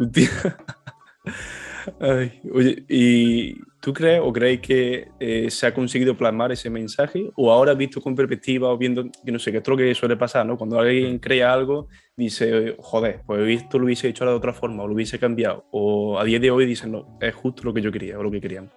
Ay, 2.01 2.41
oye, 2.53 2.85
¿y 2.89 3.55
tú 3.81 3.93
crees 3.93 4.21
o 4.23 4.33
creéis 4.33 4.61
que 4.61 5.09
eh, 5.21 5.49
se 5.51 5.67
ha 5.67 5.75
conseguido 5.75 6.17
plasmar 6.17 6.51
ese 6.51 6.69
mensaje? 6.69 7.31
¿O 7.37 7.53
ahora 7.53 7.75
visto 7.75 8.01
con 8.01 8.17
perspectiva 8.17 8.69
o 8.69 8.77
viendo, 8.77 9.05
que 9.25 9.31
no 9.31 9.39
sé, 9.39 9.53
que 9.53 9.59
es 9.59 9.69
lo 9.69 9.77
que 9.77 9.95
suele 9.95 10.17
pasar, 10.17 10.45
¿no? 10.45 10.57
Cuando 10.57 10.79
alguien 10.81 11.21
crea 11.21 11.53
algo, 11.53 11.89
dice, 12.17 12.75
joder, 12.79 13.21
pues 13.25 13.63
esto 13.63 13.79
lo 13.79 13.85
hubiese 13.85 14.09
hecho 14.09 14.25
de 14.25 14.33
otra 14.33 14.53
forma 14.53 14.83
o 14.83 14.89
lo 14.89 14.95
hubiese 14.95 15.19
cambiado. 15.21 15.67
O 15.71 16.19
a 16.19 16.25
día 16.25 16.41
de 16.41 16.51
hoy 16.51 16.67
dicen, 16.67 16.91
no, 16.91 17.19
es 17.21 17.35
justo 17.35 17.63
lo 17.63 17.73
que 17.73 17.83
yo 17.83 17.93
quería 17.93 18.19
o 18.19 18.23
lo 18.23 18.31
que 18.31 18.41
queríamos. 18.41 18.73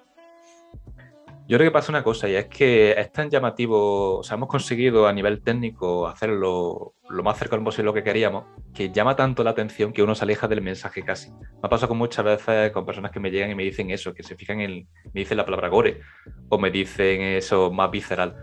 Yo 1.49 1.57
creo 1.57 1.71
que 1.71 1.73
pasa 1.73 1.91
una 1.91 2.03
cosa 2.03 2.29
y 2.29 2.35
es 2.35 2.45
que 2.45 2.91
es 2.91 3.11
tan 3.11 3.31
llamativo, 3.31 4.19
o 4.19 4.23
sea, 4.23 4.35
hemos 4.35 4.47
conseguido 4.47 5.07
a 5.07 5.13
nivel 5.13 5.41
técnico 5.41 6.07
hacerlo 6.07 6.93
lo 7.09 7.23
más 7.23 7.39
cercano 7.39 7.63
posible 7.63 7.85
lo 7.85 7.93
que 7.95 8.03
queríamos, 8.03 8.43
que 8.71 8.91
llama 8.91 9.15
tanto 9.15 9.43
la 9.43 9.49
atención 9.49 9.91
que 9.91 10.03
uno 10.03 10.13
se 10.13 10.25
aleja 10.25 10.47
del 10.47 10.61
mensaje 10.61 11.01
casi. 11.01 11.31
Me 11.31 11.63
ha 11.63 11.69
pasado 11.69 11.87
con 11.87 11.97
muchas 11.97 12.23
veces 12.23 12.71
con 12.71 12.85
personas 12.85 13.09
que 13.09 13.19
me 13.19 13.31
llegan 13.31 13.49
y 13.49 13.55
me 13.55 13.63
dicen 13.63 13.89
eso, 13.89 14.13
que 14.13 14.21
se 14.21 14.35
fijan 14.35 14.61
en, 14.61 14.87
me 15.05 15.21
dicen 15.21 15.37
la 15.37 15.45
palabra 15.45 15.69
gore 15.69 16.01
o 16.49 16.59
me 16.59 16.69
dicen 16.69 17.19
eso 17.19 17.71
más 17.71 17.89
visceral. 17.89 18.35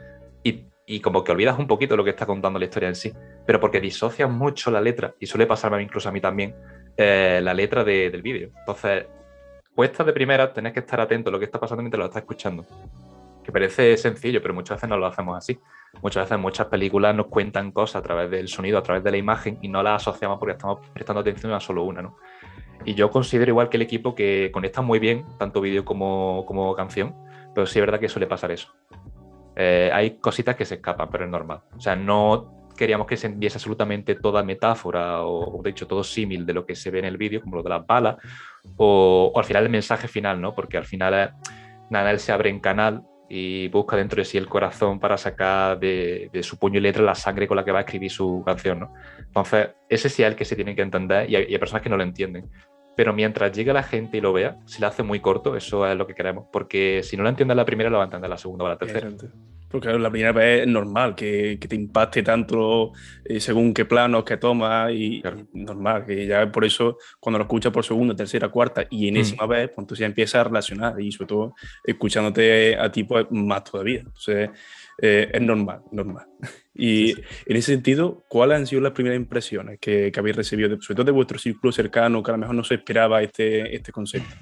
Y, 0.43 0.65
y 0.85 0.99
como 0.99 1.23
que 1.23 1.31
olvidas 1.31 1.61
un 1.61 1.69
poquito 1.69 1.97
lo 1.97 2.03
que 2.03 2.11
está 2.11 2.27
contando 2.27 2.59
la 2.59 2.65
historia 2.65 2.89
en 2.89 2.97
sí, 2.97 3.13
pero 3.47 3.61
porque 3.61 3.81
disocias 3.81 4.29
mucho 4.29 4.73
la 4.73 4.81
letra, 4.81 5.15
y 5.21 5.27
suele 5.27 5.47
pasarme 5.47 5.81
incluso 5.81 6.09
a 6.09 6.13
mí 6.13 6.21
también, 6.21 6.57
eh, 6.97 7.39
la 7.41 7.55
letra 7.55 7.85
del 7.85 8.21
vídeo. 8.21 8.51
Entonces, 8.59 9.07
cuesta 9.77 10.03
de 10.03 10.13
primera 10.13 10.53
tenés 10.53 10.73
que 10.73 10.81
estar 10.81 11.01
atento 11.01 11.29
a 11.29 11.33
lo 11.33 11.39
que 11.39 11.45
está 11.45 11.61
pasando 11.61 11.83
mientras 11.83 11.99
lo 11.99 12.07
estás 12.07 12.23
escuchando. 12.23 12.65
Que 13.45 13.53
parece 13.53 13.97
sencillo, 13.97 14.43
pero 14.43 14.55
muchas 14.55 14.79
veces 14.79 14.89
no 14.89 14.97
lo 14.97 15.07
hacemos 15.07 15.37
así. 15.37 15.61
Muchas 16.03 16.25
veces 16.25 16.39
muchas 16.39 16.67
películas 16.67 17.15
nos 17.15 17.27
cuentan 17.27 17.71
cosas 17.71 17.97
a 17.97 18.03
través 18.03 18.31
del 18.31 18.49
sonido, 18.49 18.79
a 18.79 18.83
través 18.83 19.05
de 19.05 19.11
la 19.13 19.19
imagen 19.19 19.59
y 19.61 19.69
no 19.69 19.83
las 19.83 20.03
asociamos 20.03 20.39
porque 20.39 20.53
estamos 20.53 20.81
prestando 20.93 21.21
atención 21.21 21.53
a 21.53 21.61
solo 21.61 21.85
una, 21.85 22.03
¿no? 22.03 22.17
Y 22.85 22.95
yo 22.95 23.11
considero 23.11 23.51
igual 23.51 23.69
que 23.69 23.77
el 23.77 23.83
equipo 23.83 24.15
que 24.15 24.51
conecta 24.53 24.81
muy 24.81 24.99
bien, 24.99 25.27
tanto 25.39 25.61
vídeo 25.61 25.85
como, 25.85 26.45
como 26.47 26.75
canción, 26.75 27.15
pero 27.55 27.67
sí 27.67 27.79
es 27.79 27.83
verdad 27.85 28.01
que 28.01 28.09
suele 28.09 28.27
pasar 28.27 28.51
eso. 28.51 28.75
Eh, 29.55 29.91
hay 29.93 30.19
cositas 30.19 30.57
que 30.57 30.65
se 30.65 30.77
escapan, 30.77 31.09
pero 31.11 31.25
es 31.25 31.31
normal. 31.31 31.61
O 31.77 31.81
sea, 31.81 31.97
no 31.97 32.56
queríamos 32.77 33.07
que 33.07 33.17
se 33.17 33.29
viese 33.29 33.57
absolutamente 33.57 34.15
toda 34.15 34.43
metáfora 34.43 35.25
o, 35.25 35.61
de 35.63 35.71
hecho, 35.71 35.87
todo 35.87 36.05
símil 36.05 36.47
de 36.47 36.55
lo 36.55 36.67
que 36.67 36.75
se 36.75 36.91
ve 36.91 37.01
en 37.01 37.07
el 37.07 37.17
vídeo, 37.17 37.41
como 37.41 37.57
lo 37.57 37.63
de 37.63 37.71
las 37.71 37.87
balas, 37.87 38.17
o, 38.77 39.33
al 39.35 39.45
final 39.45 39.65
el 39.65 39.71
mensaje 39.71 40.09
final, 40.09 40.41
¿no? 40.41 40.55
Porque 40.55 40.77
al 40.77 40.85
final 40.85 41.15
eh, 41.15 41.31
Nanel 41.91 42.19
se 42.19 42.33
abre 42.33 42.51
en 42.51 42.61
canal 42.61 43.03
y 43.29 43.69
busca 43.69 43.97
dentro 43.97 44.19
de 44.19 44.25
sí 44.25 44.39
el 44.39 44.49
corazón 44.49 45.01
para 45.01 45.17
sacar 45.17 45.79
de, 45.79 46.31
su 46.43 46.59
puño 46.59 46.79
y 46.79 46.83
letra 46.83 47.03
la 47.03 47.15
sangre 47.15 47.49
con 47.49 47.57
la 47.57 47.65
que 47.65 47.73
va 47.73 47.81
a 47.81 47.83
escribir 47.83 48.11
su 48.11 48.43
canción, 48.45 48.81
¿no? 48.81 48.95
Entonces, 49.19 49.71
ese 49.89 50.09
sí 50.09 50.23
es 50.23 50.29
el 50.29 50.37
que 50.37 50.45
se 50.45 50.55
tiene 50.55 50.77
que 50.77 50.83
entender 50.83 51.29
y 51.29 51.37
hay, 51.37 51.59
personas 51.59 51.83
que 51.83 51.89
no 51.89 51.97
lo 51.97 52.03
entienden. 52.03 52.49
Pero 52.97 53.13
mientras 53.13 53.53
llegue 53.53 53.73
la 53.73 53.83
gente 53.83 54.17
y 54.17 54.21
lo 54.21 54.33
vea, 54.33 54.57
si 54.65 54.81
lo 54.81 54.87
hace 54.87 55.03
muy 55.03 55.21
corto, 55.21 55.57
eso 55.57 55.87
es 55.87 55.97
lo 55.97 56.07
que 56.07 56.15
queremos. 56.15 56.47
Porque 56.53 57.03
si 57.03 57.17
no 57.17 57.23
lo 57.23 57.29
entiende 57.29 57.55
la 57.55 57.65
primera, 57.65 57.91
lo 57.91 57.99
va 57.99 58.05
a 58.05 58.07
entender 58.07 58.31
la 58.31 58.39
segunda 58.39 58.65
o 58.65 58.69
la 58.69 58.79
tercera. 58.79 59.09
Porque 59.69 59.93
la 59.99 60.11
primera 60.11 60.33
vez 60.33 60.63
es 60.63 60.69
normal 60.69 61.15
que, 61.15 61.59
te 61.59 61.75
impacte 61.75 62.23
tanto 62.23 62.93
eh, 63.25 63.41
según 63.41 63.75
qué 63.75 63.85
planos 63.85 64.25
que 64.25 64.37
tomas 64.37 64.93
y 64.93 65.23
normal, 65.53 66.07
que 66.07 66.27
ya 66.27 66.51
por 66.51 66.65
eso 66.65 66.99
cuando 67.19 67.39
lo 67.39 67.45
escuchas 67.45 67.73
por 67.73 67.85
segunda, 67.85 68.15
tercera, 68.15 68.49
cuarta 68.49 68.87
y 68.89 69.09
enésima 69.09 69.45
mm. 69.45 69.49
vez, 69.49 69.69
pues 69.69 69.79
entonces 69.79 69.99
ya 69.99 70.07
empieza 70.07 70.41
a 70.41 70.45
relacionar 70.45 71.01
y 71.01 71.11
sobre 71.11 71.29
todo 71.29 71.55
escuchándote 71.83 72.77
a 72.79 72.91
ti 72.91 73.05
pues 73.05 73.27
más 73.31 73.65
todavía. 73.65 74.01
Entonces 74.01 74.51
eh, 75.01 75.31
es 75.33 75.43
normal, 75.43 75.83
normal. 75.93 76.27
Y 76.79 77.13
en 77.13 77.57
ese 77.57 77.73
sentido, 77.73 78.23
¿cuáles 78.29 78.59
han 78.59 78.67
sido 78.67 78.83
las 78.83 78.93
primeras 78.93 79.17
impresiones 79.17 79.79
que, 79.81 80.13
que 80.13 80.21
habéis 80.21 80.37
recibido, 80.37 80.79
sobre 80.79 80.97
todo 80.97 81.07
de 81.07 81.13
vuestro 81.13 81.39
círculo 81.39 81.73
cercano, 81.73 82.23
que 82.23 82.31
a 82.31 82.35
lo 82.35 82.39
mejor 82.39 82.55
no 82.55 82.65
se 82.65 82.75
esperaba 82.75 83.23
este, 83.23 83.75
este 83.75 83.93
concepto? 83.93 84.35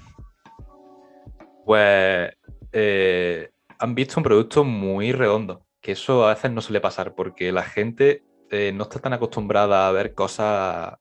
Pues... 1.65 2.33
Eh 2.73 3.51
han 3.79 3.95
visto 3.95 4.19
un 4.19 4.25
producto 4.25 4.65
muy 4.65 5.13
redondo, 5.13 5.67
que 5.81 5.93
eso 5.93 6.27
a 6.27 6.35
veces 6.35 6.51
no 6.51 6.61
suele 6.61 6.81
pasar 6.81 7.15
porque 7.15 7.53
la 7.53 7.63
gente 7.63 8.23
eh, 8.51 8.73
no 8.75 8.85
está 8.85 8.99
tan 8.99 9.13
acostumbrada 9.13 9.89
a 9.89 9.93
ver 9.93 10.15
cosas, 10.15 10.95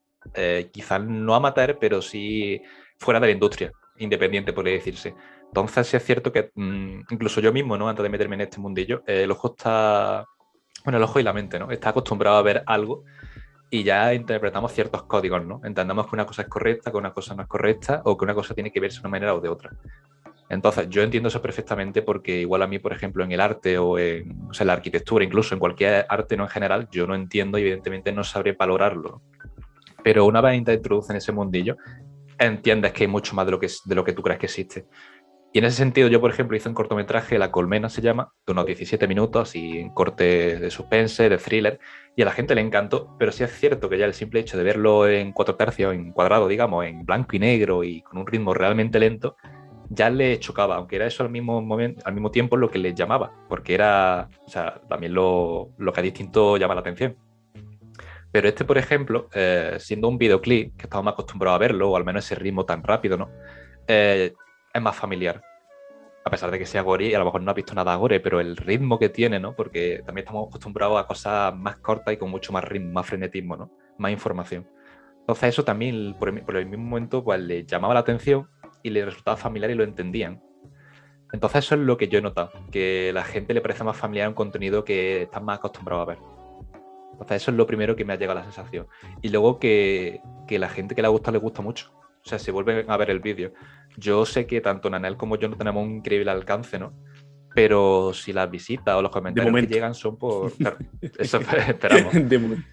quizás 0.71 1.01
no 1.01 1.35
amateur, 1.35 1.77
pero 1.79 2.01
sí 2.01 2.61
fuera 2.97 3.19
de 3.19 3.27
la 3.27 3.33
industria, 3.33 3.71
independiente, 3.97 4.53
podría 4.53 4.73
decirse. 4.73 5.13
Entonces, 5.53 5.85
sí 5.85 5.95
es 5.95 6.03
cierto 6.03 6.31
que 6.31 6.49
mm, 6.55 7.01
incluso 7.11 7.39
yo 7.39 7.53
mismo, 7.53 7.77
¿no? 7.77 7.87
Antes 7.87 8.01
de 8.01 8.09
meterme 8.09 8.33
en 8.33 8.41
este 8.41 8.59
mundillo, 8.59 9.03
el 9.05 9.29
ojo 9.29 9.49
está, 9.49 10.25
bueno, 10.83 10.97
el 10.97 11.03
ojo 11.03 11.19
y 11.19 11.23
la 11.23 11.31
mente, 11.31 11.59
¿no? 11.59 11.69
Está 11.69 11.89
acostumbrado 11.89 12.37
a 12.37 12.41
ver 12.41 12.63
algo 12.65 13.03
y 13.69 13.83
ya 13.83 14.15
interpretamos 14.15 14.73
ciertos 14.73 15.03
códigos, 15.03 15.45
¿no? 15.45 15.61
Entendemos 15.63 16.07
que 16.07 16.15
una 16.15 16.25
cosa 16.25 16.41
es 16.41 16.47
correcta, 16.47 16.89
que 16.89 16.97
una 16.97 17.13
cosa 17.13 17.35
no 17.35 17.43
es 17.43 17.47
correcta 17.47 18.01
o 18.05 18.17
que 18.17 18.25
una 18.25 18.33
cosa 18.33 18.55
tiene 18.55 18.71
que 18.71 18.79
verse 18.79 18.97
de 18.97 19.01
una 19.01 19.11
manera 19.11 19.35
o 19.35 19.41
de 19.41 19.49
otra. 19.49 19.69
Entonces, 20.49 20.89
yo 20.89 21.03
entiendo 21.03 21.29
eso 21.29 21.39
perfectamente 21.39 22.01
porque 22.01 22.41
igual 22.41 22.63
a 22.63 22.67
mí, 22.67 22.79
por 22.79 22.91
ejemplo, 22.91 23.23
en 23.23 23.31
el 23.31 23.39
arte 23.39 23.77
o 23.77 23.99
en 23.99 24.49
la 24.59 24.73
arquitectura, 24.73 25.23
incluso 25.23 25.53
en 25.53 25.59
cualquier 25.59 26.07
arte 26.09 26.35
no 26.35 26.45
en 26.45 26.49
general, 26.49 26.87
yo 26.91 27.05
no 27.05 27.13
entiendo 27.13 27.59
y 27.59 27.61
evidentemente 27.61 28.11
no 28.11 28.23
sabré 28.23 28.53
valorarlo. 28.53 29.21
Pero 30.03 30.25
una 30.25 30.41
vez 30.41 30.63
te 30.63 30.73
introduces 30.73 31.11
en 31.11 31.17
ese 31.17 31.31
mundillo, 31.31 31.77
entiendes 32.39 32.91
que 32.93 33.03
hay 33.03 33.07
mucho 33.07 33.35
más 33.35 33.45
de 33.45 33.51
lo 33.51 33.59
que, 33.59 33.69
de 33.85 33.95
lo 33.95 34.03
que 34.03 34.13
tú 34.13 34.21
crees 34.23 34.39
que 34.39 34.45
existe. 34.47 34.87
Y 35.55 35.59
en 35.59 35.65
ese 35.65 35.77
sentido, 35.77 36.07
yo, 36.07 36.19
por 36.19 36.31
ejemplo, 36.31 36.57
hice 36.57 36.67
un 36.67 36.73
cortometraje, 36.73 37.37
La 37.37 37.51
Colmena 37.51 37.87
se 37.87 38.01
llama, 38.01 38.33
de 38.47 38.53
unos 38.53 38.65
17 38.65 39.07
minutos 39.07 39.55
y 39.55 39.77
en 39.77 39.91
corte 39.91 40.59
de 40.59 40.71
suspense, 40.71 41.29
de 41.29 41.37
thriller, 41.37 41.79
y 42.15 42.23
a 42.23 42.25
la 42.25 42.31
gente 42.31 42.55
le 42.55 42.61
encantó, 42.61 43.15
pero 43.19 43.31
sí 43.31 43.43
es 43.43 43.51
cierto 43.51 43.87
que 43.87 43.99
ya 43.99 44.05
el 44.05 44.15
simple 44.15 44.39
hecho 44.39 44.57
de 44.57 44.63
verlo 44.63 45.07
en 45.07 45.31
cuatro 45.31 45.55
tercios, 45.55 45.93
en 45.93 46.11
cuadrado, 46.11 46.47
digamos, 46.47 46.85
en 46.85 47.05
blanco 47.05 47.35
y 47.35 47.39
negro 47.39 47.83
y 47.83 48.01
con 48.01 48.17
un 48.17 48.25
ritmo 48.25 48.55
realmente 48.55 48.99
lento, 48.99 49.37
ya 49.89 50.09
le 50.09 50.39
chocaba, 50.39 50.77
aunque 50.77 50.95
era 50.95 51.05
eso 51.05 51.21
al 51.21 51.29
mismo, 51.29 51.61
momento, 51.61 52.01
al 52.03 52.15
mismo 52.15 52.31
tiempo 52.31 52.57
lo 52.57 52.71
que 52.71 52.79
le 52.79 52.95
llamaba, 52.95 53.31
porque 53.47 53.75
era, 53.75 54.29
o 54.47 54.49
sea, 54.49 54.81
también 54.89 55.13
lo, 55.13 55.69
lo 55.77 55.93
que 55.93 55.99
es 55.99 56.05
distinto 56.05 56.57
llama 56.57 56.73
la 56.73 56.81
atención. 56.81 57.15
Pero 58.31 58.47
este, 58.47 58.65
por 58.65 58.79
ejemplo, 58.79 59.29
eh, 59.35 59.75
siendo 59.77 60.07
un 60.07 60.17
videoclip, 60.17 60.75
que 60.77 60.85
estamos 60.85 61.05
más 61.05 61.13
acostumbrados 61.13 61.57
a 61.57 61.59
verlo, 61.59 61.91
o 61.91 61.95
al 61.95 62.05
menos 62.05 62.25
ese 62.25 62.33
ritmo 62.33 62.65
tan 62.65 62.81
rápido, 62.81 63.17
¿no? 63.17 63.29
Eh, 63.87 64.33
es 64.73 64.81
más 64.81 64.95
familiar. 64.95 65.41
A 66.25 66.29
pesar 66.29 66.51
de 66.51 66.57
que 66.57 66.65
sea 66.65 66.81
gore 66.81 67.07
y 67.07 67.13
a 67.13 67.19
lo 67.19 67.25
mejor 67.25 67.41
no 67.41 67.51
has 67.51 67.55
visto 67.55 67.73
nada 67.73 67.95
gore, 67.95 68.19
pero 68.19 68.39
el 68.39 68.55
ritmo 68.55 68.97
que 68.97 69.09
tiene, 69.09 69.39
¿no? 69.39 69.55
Porque 69.55 70.01
también 70.05 70.25
estamos 70.25 70.47
acostumbrados 70.47 70.99
a 70.99 71.05
cosas 71.05 71.55
más 71.55 71.77
cortas 71.77 72.13
y 72.13 72.17
con 72.17 72.29
mucho 72.31 72.53
más 72.53 72.63
ritmo, 72.63 72.93
más 72.93 73.05
frenetismo, 73.05 73.57
¿no? 73.57 73.71
Más 73.97 74.11
información. 74.11 74.67
Entonces 75.19 75.49
eso 75.49 75.63
también, 75.63 76.15
por 76.17 76.29
el, 76.29 76.65
mismo 76.65 76.85
momento, 76.85 77.23
pues 77.23 77.39
le 77.41 77.65
llamaba 77.65 77.93
la 77.93 78.01
atención 78.01 78.49
y 78.81 78.89
le 78.89 79.05
resultaba 79.05 79.37
familiar 79.37 79.71
y 79.71 79.75
lo 79.75 79.83
entendían. 79.83 80.41
Entonces 81.31 81.65
eso 81.65 81.75
es 81.75 81.81
lo 81.81 81.97
que 81.97 82.07
yo 82.07 82.19
he 82.19 82.21
notado, 82.21 82.51
que 82.71 83.11
la 83.13 83.23
gente 83.23 83.53
le 83.53 83.61
parece 83.61 83.83
más 83.83 83.97
familiar 83.97 84.27
un 84.27 84.33
contenido 84.33 84.83
que 84.83 85.23
están 85.23 85.45
más 85.45 85.59
acostumbrados 85.59 86.03
a 86.03 86.09
ver. 86.09 86.19
Entonces 87.13 87.41
eso 87.41 87.51
es 87.51 87.57
lo 87.57 87.65
primero 87.65 87.95
que 87.95 88.05
me 88.05 88.13
ha 88.13 88.17
llegado 88.17 88.39
a 88.39 88.43
la 88.43 88.51
sensación. 88.51 88.87
Y 89.21 89.29
luego 89.29 89.59
que, 89.59 90.21
que 90.47 90.59
la 90.59 90.69
gente 90.69 90.95
que 90.95 91.01
le 91.01 91.07
gusta 91.07 91.31
le 91.31 91.37
gusta 91.37 91.61
mucho. 91.61 91.91
O 92.25 92.29
sea, 92.29 92.39
se 92.39 92.51
vuelven 92.51 92.89
a 92.89 92.97
ver 92.97 93.09
el 93.09 93.19
vídeo. 93.19 93.53
Yo 93.97 94.25
sé 94.25 94.45
que 94.45 94.61
tanto 94.61 94.89
Nanel 94.89 95.17
como 95.17 95.37
yo 95.37 95.47
no 95.47 95.57
tenemos 95.57 95.83
un 95.83 95.97
increíble 95.97 96.31
alcance, 96.31 96.79
¿no? 96.79 96.93
Pero 97.55 98.13
si 98.13 98.33
las 98.33 98.49
visitas 98.49 98.95
o 98.95 99.01
los 99.01 99.11
comentarios 99.11 99.53
que 99.53 99.67
llegan 99.67 99.93
son 99.93 100.17
por... 100.17 100.53
eso 101.19 101.39
esperamos. 101.39 102.13
De 102.29 102.39
momento. 102.39 102.67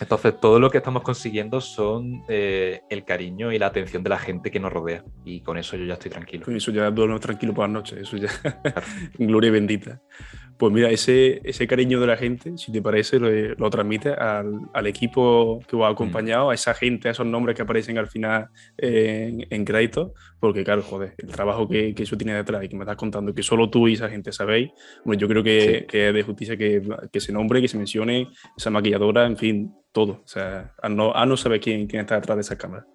Entonces, 0.00 0.38
todo 0.40 0.58
lo 0.58 0.70
que 0.70 0.78
estamos 0.78 1.02
consiguiendo 1.02 1.60
son 1.60 2.22
eh, 2.28 2.80
el 2.90 3.04
cariño 3.04 3.52
y 3.52 3.58
la 3.58 3.66
atención 3.66 4.02
de 4.02 4.10
la 4.10 4.18
gente 4.18 4.50
que 4.50 4.60
nos 4.60 4.72
rodea. 4.72 5.04
Y 5.24 5.40
con 5.40 5.56
eso 5.56 5.76
yo 5.76 5.84
ya 5.84 5.94
estoy 5.94 6.10
tranquilo. 6.10 6.44
Con 6.44 6.56
eso 6.56 6.70
ya 6.70 6.90
duermo 6.90 7.18
tranquilo 7.20 7.54
por 7.54 7.64
las 7.64 7.72
noches. 7.72 7.98
Eso 8.00 8.16
ya. 8.16 8.28
Gloria 9.18 9.50
bendita. 9.50 10.00
Pues 10.58 10.72
mira, 10.72 10.90
ese, 10.90 11.40
ese 11.44 11.66
cariño 11.66 12.00
de 12.00 12.06
la 12.06 12.16
gente, 12.16 12.56
si 12.56 12.72
te 12.72 12.80
parece, 12.80 13.18
lo, 13.18 13.28
lo 13.30 13.70
transmite 13.70 14.10
al, 14.10 14.60
al, 14.72 14.86
equipo 14.86 15.60
que 15.68 15.76
os 15.76 15.82
ha 15.82 15.88
acompañado, 15.88 16.48
a 16.48 16.54
esa 16.54 16.72
gente, 16.72 17.08
a 17.08 17.10
esos 17.10 17.26
nombres 17.26 17.54
que 17.54 17.62
aparecen 17.62 17.98
al 17.98 18.06
final 18.06 18.48
en, 18.78 19.46
en 19.50 19.64
crédito, 19.66 20.14
porque 20.40 20.64
claro, 20.64 20.82
joder, 20.82 21.14
el 21.18 21.28
trabajo 21.28 21.68
que, 21.68 21.94
que, 21.94 22.04
eso 22.04 22.16
tiene 22.16 22.34
detrás 22.34 22.64
y 22.64 22.68
que 22.68 22.76
me 22.76 22.84
estás 22.84 22.96
contando, 22.96 23.34
que 23.34 23.42
solo 23.42 23.68
tú 23.68 23.86
y 23.86 23.94
esa 23.94 24.08
gente 24.08 24.32
sabéis, 24.32 24.70
bueno, 25.04 25.20
yo 25.20 25.28
creo 25.28 25.42
que, 25.42 25.86
que 25.86 26.08
es 26.08 26.14
de 26.14 26.22
justicia 26.22 26.56
que, 26.56 26.82
que, 27.12 27.20
se 27.20 27.32
nombre, 27.32 27.60
que 27.60 27.68
se 27.68 27.76
mencione 27.76 28.28
esa 28.56 28.70
maquilladora, 28.70 29.26
en 29.26 29.36
fin, 29.36 29.74
todo. 29.92 30.22
O 30.24 30.28
sea, 30.28 30.74
a 30.82 30.88
no, 30.88 31.14
a 31.14 31.26
no 31.26 31.36
saber 31.36 31.60
quién, 31.60 31.86
quién 31.86 32.00
está 32.00 32.14
detrás 32.14 32.36
de 32.36 32.42
esa 32.42 32.56
cámara. 32.56 32.86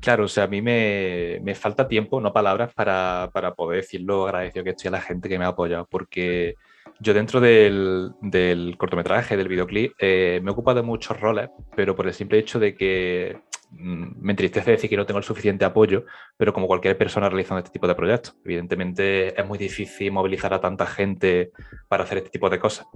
Claro, 0.00 0.24
o 0.24 0.28
sea, 0.28 0.44
a 0.44 0.46
mí 0.46 0.62
me, 0.62 1.40
me 1.42 1.54
falta 1.54 1.88
tiempo, 1.88 2.20
no 2.20 2.32
palabras, 2.32 2.72
para, 2.74 3.30
para, 3.32 3.54
poder 3.54 3.82
decir 3.82 4.02
lo 4.02 4.26
agradecido 4.26 4.64
que 4.64 4.70
estoy 4.70 4.88
a 4.88 4.92
la 4.92 5.00
gente 5.00 5.28
que 5.28 5.38
me 5.38 5.44
ha 5.44 5.48
apoyado, 5.48 5.86
porque 5.90 6.54
yo 7.00 7.14
dentro 7.14 7.40
del, 7.40 8.12
del 8.20 8.76
cortometraje, 8.78 9.36
del 9.36 9.48
videoclip, 9.48 9.92
eh, 9.98 10.40
me 10.42 10.50
he 10.50 10.52
ocupado 10.52 10.76
de 10.76 10.86
muchos 10.86 11.18
roles, 11.20 11.50
pero 11.74 11.96
por 11.96 12.06
el 12.06 12.14
simple 12.14 12.38
hecho 12.38 12.58
de 12.58 12.74
que 12.74 13.40
mm, 13.70 14.20
me 14.20 14.32
entristece 14.32 14.72
decir 14.72 14.90
que 14.90 14.96
no 14.96 15.06
tengo 15.06 15.18
el 15.18 15.24
suficiente 15.24 15.64
apoyo, 15.64 16.04
pero 16.36 16.52
como 16.52 16.66
cualquier 16.66 16.96
persona 16.96 17.28
realizando 17.28 17.58
este 17.58 17.72
tipo 17.72 17.88
de 17.88 17.94
proyectos, 17.94 18.36
evidentemente 18.44 19.40
es 19.40 19.46
muy 19.46 19.58
difícil 19.58 20.12
movilizar 20.12 20.54
a 20.54 20.60
tanta 20.60 20.86
gente 20.86 21.50
para 21.88 22.04
hacer 22.04 22.18
este 22.18 22.30
tipo 22.30 22.50
de 22.50 22.58
cosas. 22.58 22.86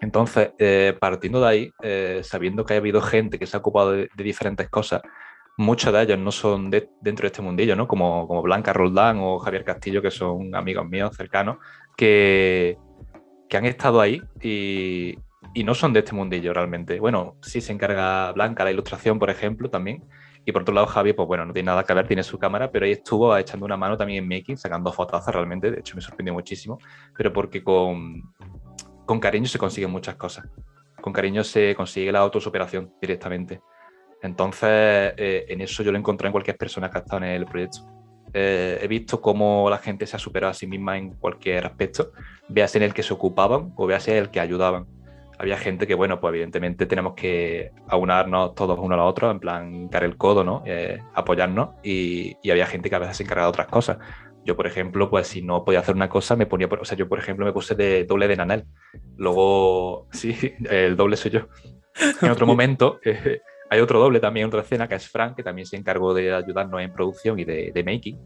Entonces, 0.00 0.52
eh, 0.58 0.96
partiendo 0.98 1.40
de 1.40 1.48
ahí, 1.48 1.72
eh, 1.82 2.20
sabiendo 2.24 2.64
que 2.64 2.74
ha 2.74 2.78
habido 2.78 3.02
gente 3.02 3.38
que 3.38 3.46
se 3.46 3.56
ha 3.56 3.60
ocupado 3.60 3.92
de, 3.92 4.08
diferentes 4.16 4.68
cosas, 4.70 5.02
muchos 5.60 5.92
de 5.92 6.02
ellos 6.02 6.18
no 6.18 6.32
son 6.32 6.70
dentro 6.70 7.22
de 7.22 7.26
este 7.26 7.42
mundillo, 7.42 7.76
¿no? 7.76 7.86
Como, 7.86 8.42
Blanca 8.42 8.72
Roldán 8.72 9.18
o 9.20 9.38
Javier 9.38 9.62
Castillo, 9.62 10.00
que 10.00 10.10
son 10.10 10.54
amigos 10.54 10.88
míos 10.88 11.14
cercanos, 11.14 11.58
que, 11.96 12.78
que 13.46 13.56
han 13.58 13.66
estado 13.66 14.00
ahí 14.00 14.22
y, 14.40 15.18
y 15.52 15.64
no 15.64 15.74
son 15.74 15.92
de 15.92 16.00
este 16.00 16.14
mundillo 16.14 16.54
realmente. 16.54 16.98
Bueno, 16.98 17.36
sí 17.42 17.60
se 17.60 17.72
encarga 17.72 18.32
Blanca 18.32 18.64
la 18.64 18.70
ilustración, 18.70 19.18
por 19.18 19.28
ejemplo, 19.28 19.68
también. 19.68 20.02
Y 20.46 20.52
por 20.52 20.62
otro 20.62 20.74
lado, 20.74 20.86
Javi, 20.86 21.12
pues 21.12 21.28
bueno, 21.28 21.44
no 21.44 21.52
tiene 21.52 21.66
nada 21.66 21.84
que 21.84 21.92
ver, 21.92 22.08
tiene 22.08 22.22
su 22.22 22.38
cámara, 22.38 22.70
pero 22.72 22.86
ahí 22.86 22.92
estuvo 22.92 23.36
echando 23.36 23.66
una 23.66 23.76
mano 23.76 23.98
también 23.98 24.24
en 24.24 24.28
making, 24.28 24.56
sacando 24.56 24.90
fotazas 24.90 25.34
realmente. 25.34 25.70
De 25.70 25.80
hecho, 25.80 25.94
me 25.94 26.00
sorprendió 26.00 26.32
muchísimo, 26.32 26.78
pero 27.14 27.34
porque 27.34 27.62
con, 27.62 28.22
con 29.04 29.20
cariño 29.20 29.46
se 29.46 29.58
consiguen 29.58 29.90
muchas 29.90 30.16
cosas. 30.16 30.48
Con 31.02 31.12
cariño 31.12 31.44
se 31.44 31.74
consigue 31.74 32.10
la 32.10 32.20
autosuperación 32.20 32.94
directamente. 32.98 33.60
Entonces, 34.22 35.14
eh, 35.16 35.46
en 35.48 35.60
eso 35.60 35.82
yo 35.82 35.92
lo 35.92 35.98
encontré 35.98 36.28
en 36.28 36.32
cualquier 36.32 36.56
persona 36.56 36.90
que 36.90 36.98
ha 36.98 37.00
estado 37.00 37.24
en 37.24 37.30
el 37.30 37.46
proyecto. 37.46 37.86
Eh, 38.32 38.78
he 38.82 38.86
visto 38.86 39.20
cómo 39.20 39.68
la 39.68 39.78
gente 39.78 40.06
se 40.06 40.16
ha 40.16 40.18
superado 40.18 40.50
a 40.50 40.54
sí 40.54 40.66
misma 40.66 40.96
en 40.96 41.14
cualquier 41.14 41.66
aspecto, 41.66 42.12
veas 42.48 42.76
en 42.76 42.82
el 42.82 42.94
que 42.94 43.02
se 43.02 43.12
ocupaban 43.12 43.72
o 43.76 43.86
veas 43.86 44.06
en 44.08 44.16
el 44.16 44.30
que 44.30 44.38
ayudaban 44.40 44.86
había 45.40 45.56
gente 45.56 45.86
que, 45.86 45.94
bueno, 45.94 46.20
pues 46.20 46.32
evidentemente 46.32 46.84
tenemos 46.84 47.14
que 47.14 47.72
aunarnos 47.88 48.54
todos 48.54 48.78
uno 48.78 48.94
a 48.94 48.98
los 48.98 49.08
otros, 49.08 49.30
en 49.30 49.40
plan, 49.40 49.88
car 49.88 50.04
el 50.04 50.18
codo, 50.18 50.44
¿no? 50.44 50.62
Eh, 50.66 50.98
apoyarnos, 51.14 51.70
y, 51.82 52.36
había 52.50 52.66
gente 52.66 52.90
que 52.90 52.96
a 52.96 52.98
veces 52.98 53.16
se 53.16 53.22
encargaba 53.22 53.46
de 53.46 53.48
otras 53.48 53.66
cosas. 53.68 53.96
Yo, 54.44 54.54
por 54.54 54.66
ejemplo, 54.66 55.08
pues 55.08 55.28
si 55.28 55.40
no 55.40 55.64
podía 55.64 55.80
hacer 55.80 55.94
una 55.94 56.10
cosa, 56.10 56.36
me 56.36 56.44
ponía, 56.44 56.68
o 56.68 56.84
sea, 56.84 56.98
yo, 56.98 57.08
por 57.08 57.18
ejemplo, 57.18 57.46
me 57.46 57.54
puse 57.54 57.74
de 57.74 58.04
doble 58.04 58.28
de 58.28 58.36
Nanel. 58.36 58.66
Luego, 59.16 60.08
sí, 60.12 60.36
el 60.68 60.94
doble 60.94 61.16
soy 61.16 61.30
yo. 61.30 61.48
En 62.20 62.30
otro 62.30 62.46
momento, 62.46 63.00
hay 63.70 63.80
otro 63.80 64.00
doble 64.00 64.18
también, 64.18 64.48
otra 64.48 64.62
escena, 64.62 64.88
que 64.88 64.96
es 64.96 65.08
Frank, 65.08 65.36
que 65.36 65.44
también 65.44 65.64
se 65.64 65.76
encargó 65.76 66.12
de 66.12 66.34
ayudarnos 66.34 66.82
en 66.82 66.92
producción 66.92 67.38
y 67.38 67.44
de, 67.44 67.70
de 67.72 67.84
making. 67.84 68.18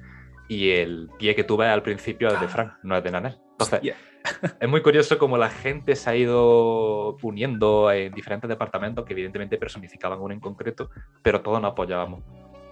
Y 0.48 0.70
el 0.70 1.10
pie 1.18 1.34
que 1.34 1.44
tuve 1.44 1.66
al 1.66 1.82
principio 1.82 2.28
es 2.28 2.40
de 2.40 2.48
Frank, 2.48 2.72
no 2.82 2.96
es 2.96 3.04
de 3.04 3.10
Nanel. 3.10 3.38
Entonces, 3.52 3.94
es 4.60 4.68
muy 4.68 4.80
curioso 4.80 5.18
cómo 5.18 5.36
la 5.36 5.50
gente 5.50 5.96
se 5.96 6.08
ha 6.08 6.16
ido 6.16 7.16
uniendo 7.22 7.92
en 7.92 8.12
diferentes 8.12 8.48
departamentos 8.48 9.04
que 9.04 9.12
evidentemente 9.12 9.58
personificaban 9.58 10.18
uno 10.18 10.32
en 10.32 10.40
concreto, 10.40 10.88
pero 11.22 11.42
todos 11.42 11.60
nos 11.60 11.72
apoyábamos. 11.72 12.22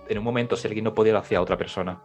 En 0.08 0.16
un 0.18 0.24
momento, 0.24 0.56
si 0.56 0.66
alguien 0.66 0.84
no 0.84 0.94
podía, 0.94 1.12
lo 1.12 1.18
hacía 1.18 1.42
otra 1.42 1.58
persona. 1.58 2.02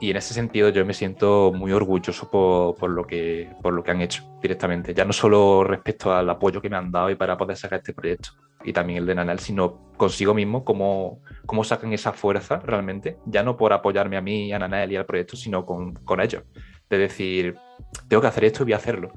Y 0.00 0.10
en 0.10 0.16
ese 0.16 0.32
sentido 0.32 0.70
yo 0.70 0.84
me 0.86 0.94
siento 0.94 1.52
muy 1.54 1.72
orgulloso 1.72 2.30
por, 2.30 2.90
lo 2.90 3.06
que, 3.06 3.52
por 3.62 3.74
lo 3.74 3.82
que 3.82 3.90
han 3.90 4.00
hecho 4.00 4.24
directamente. 4.40 4.94
Ya 4.94 5.04
no 5.04 5.12
solo 5.12 5.62
respecto 5.62 6.10
al 6.12 6.28
apoyo 6.30 6.62
que 6.62 6.70
me 6.70 6.76
han 6.76 6.90
dado 6.90 7.10
y 7.10 7.16
para 7.16 7.36
poder 7.36 7.56
sacar 7.58 7.80
este 7.80 7.92
proyecto, 7.92 8.30
y 8.64 8.72
también 8.72 9.00
el 9.00 9.06
de 9.06 9.14
Nanel, 9.14 9.38
sino 9.38 9.92
consigo 9.98 10.32
mismo, 10.32 10.64
cómo, 10.64 11.20
cómo 11.44 11.64
sacan 11.64 11.92
esa 11.92 12.12
fuerza 12.12 12.60
realmente, 12.60 13.18
ya 13.26 13.42
no 13.42 13.58
por 13.58 13.74
apoyarme 13.74 14.16
a 14.16 14.22
mí, 14.22 14.50
a 14.52 14.58
Nanel 14.58 14.92
y 14.92 14.96
al 14.96 15.04
proyecto, 15.04 15.36
sino 15.36 15.66
con, 15.66 15.92
con 15.92 16.20
ellos. 16.20 16.44
De 16.88 16.96
decir, 16.96 17.56
tengo 18.08 18.22
que 18.22 18.28
hacer 18.28 18.44
esto 18.44 18.62
y 18.62 18.64
voy 18.64 18.72
a 18.72 18.76
hacerlo. 18.76 19.12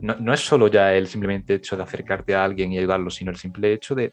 No, 0.00 0.32
es 0.32 0.40
solo 0.40 0.68
ya 0.68 0.94
el 0.94 1.08
simplemente 1.08 1.54
hecho 1.54 1.76
de 1.76 1.82
acercarte 1.82 2.34
a 2.34 2.44
alguien 2.44 2.72
y 2.72 2.78
ayudarlo, 2.78 3.10
sino 3.10 3.30
el 3.30 3.36
simple 3.36 3.72
hecho 3.72 3.94
de, 3.94 4.12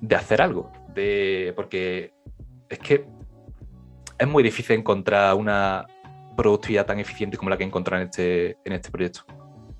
de 0.00 0.16
hacer 0.16 0.42
algo. 0.42 0.70
De, 0.94 1.52
porque 1.56 2.12
es 2.68 2.78
que 2.78 3.04
es 4.18 4.28
muy 4.28 4.42
difícil 4.42 4.76
encontrar 4.76 5.34
una 5.34 5.86
productividad 6.36 6.86
tan 6.86 6.98
eficiente 6.98 7.36
como 7.36 7.50
la 7.50 7.56
que 7.56 7.64
he 7.64 7.66
encontrado 7.66 8.02
en 8.02 8.08
este, 8.08 8.58
en 8.64 8.72
este 8.72 8.90
proyecto. 8.90 9.24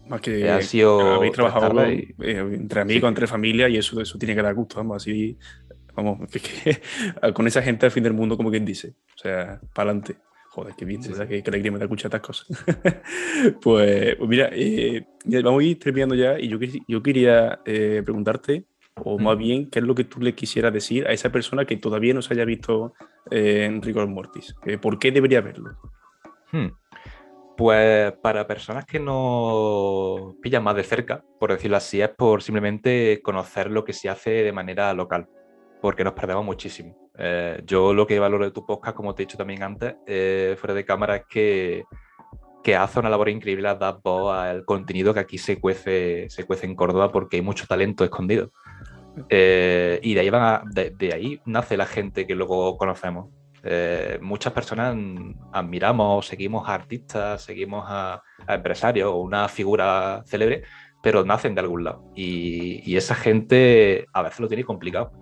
Más 0.07 0.21
que 0.21 0.51
ha 0.51 0.61
sido 0.61 1.15
habéis 1.15 1.33
trabajado 1.33 1.83
eh, 1.83 2.05
entre 2.21 2.81
amigos, 2.83 3.09
entre 3.09 3.27
familia 3.27 3.69
y 3.69 3.79
eso, 3.79 4.01
eso 4.01 4.19
tiene 4.19 4.35
que 4.35 4.43
dar 4.43 4.55
gusto, 4.55 4.77
vamos, 4.77 4.97
así, 4.97 5.39
vamos, 5.95 6.29
que, 6.31 6.81
con 7.33 7.47
esa 7.47 7.63
gente 7.63 7.87
al 7.87 7.93
fin 7.93 8.03
del 8.03 8.13
mundo, 8.13 8.37
como 8.37 8.51
quien 8.51 8.65
dice, 8.65 8.95
o 9.15 9.19
sea, 9.19 9.61
para 9.75 9.91
adelante. 9.91 10.17
Joder, 10.51 10.75
qué 10.77 10.85
bien, 10.85 11.01
¿verdad? 11.01 11.27
Que, 11.27 11.43
que 11.43 11.51
alegría 11.51 11.73
me 11.73 11.79
da 11.79 11.87
escuchar 11.87 12.15
estas 12.15 12.21
cosas. 12.21 12.47
pues, 13.61 14.15
pues, 14.15 14.31
mira, 14.31 14.51
eh, 14.53 15.05
vamos 15.43 15.61
a 15.61 15.65
ir 15.65 15.81
terminando 15.81 16.15
ya 16.15 16.39
y 16.39 16.47
yo, 16.47 16.59
yo 16.87 17.03
quería 17.03 17.59
eh, 17.65 18.03
preguntarte, 18.05 18.65
o 18.97 19.19
más 19.19 19.37
bien, 19.37 19.71
qué 19.71 19.81
es 19.81 19.85
lo 19.85 19.95
que 19.95 20.05
tú 20.05 20.21
le 20.21 20.35
quisieras 20.35 20.73
decir 20.73 21.07
a 21.07 21.13
esa 21.13 21.31
persona 21.31 21.65
que 21.65 21.77
todavía 21.77 22.15
no 22.15 22.23
se 22.23 22.35
haya 22.35 22.45
visto 22.45 22.95
eh, 23.31 23.65
en 23.65 23.83
Rigor 23.83 24.07
Mortis. 24.07 24.55
¿Por 24.81 24.99
qué 24.99 25.11
debería 25.11 25.41
verlo? 25.41 25.77
Hmm. 26.53 26.69
Pues 27.57 28.13
para 28.21 28.47
personas 28.47 28.85
que 28.85 28.99
no 28.99 30.37
pillan 30.43 30.65
más 30.65 30.75
de 30.75 30.83
cerca, 30.83 31.25
por 31.39 31.53
decirlo 31.53 31.77
así, 31.77 32.01
es 32.01 32.09
por 32.09 32.43
simplemente 32.43 33.21
conocer 33.23 33.71
lo 33.71 33.85
que 33.85 33.93
se 33.93 34.09
hace 34.09 34.31
de 34.31 34.53
manera 34.53 34.93
local, 34.93 35.29
porque 35.81 36.03
nos 36.03 36.15
perdemos 36.15 36.45
muchísimo. 36.45 37.11
Eh, 37.17 37.63
yo 37.65 37.95
lo 37.95 38.07
que 38.07 38.19
valoro 38.19 38.45
de 38.45 38.51
tu 38.51 38.67
podcast, 38.67 38.97
como 38.97 39.15
te 39.15 39.23
he 39.23 39.27
dicho 39.27 39.39
también 39.39 39.63
antes, 39.63 39.95
eh, 40.07 40.57
fuera 40.59 40.75
de 40.75 40.85
cámara, 40.85 41.17
es 41.17 41.25
que, 41.29 41.85
que 42.65 42.75
hace 42.75 42.99
una 42.99 43.11
labor 43.11 43.29
increíble 43.29 43.69
a 43.69 43.77
dar 43.77 43.99
voz 44.03 44.35
al 44.35 44.65
contenido 44.65 45.15
que 45.15 45.21
aquí 45.21 45.39
se 45.39 45.61
cuece, 45.61 46.29
se 46.31 46.45
cuece 46.45 46.67
en 46.67 46.75
Córdoba 46.75 47.13
porque 47.13 47.37
hay 47.37 47.43
mucho 47.43 47.67
talento 47.69 48.03
escondido. 48.03 48.51
Eh, 49.29 50.01
y 50.03 50.15
de 50.15 50.21
ahí, 50.21 50.31
van 50.31 50.71
de, 50.71 51.11
ahí 51.13 51.41
nace 51.45 51.77
la 51.77 51.87
gente 51.87 52.27
que 52.27 52.35
luego 52.35 52.77
conocemos. 52.77 53.31
muchas 54.21 54.53
personas 54.53 54.97
admiramos, 55.53 56.27
seguimos 56.27 56.69
a 56.69 56.75
artistas, 56.75 57.43
seguimos 57.43 57.85
a, 57.87 58.23
empresarios 58.49 59.11
o 59.11 59.17
una 59.17 59.49
figura 59.49 60.23
célebre, 60.27 60.65
pero 61.03 61.25
nacen 61.25 61.55
de 61.55 61.61
algún 61.61 61.85
lado. 61.85 62.11
Y, 62.15 62.97
esa 62.97 63.15
gente 63.15 64.07
a 64.13 64.23
veces 64.23 64.41
lo 64.41 64.49
tiene 64.49 64.65
complicado. 64.65 65.13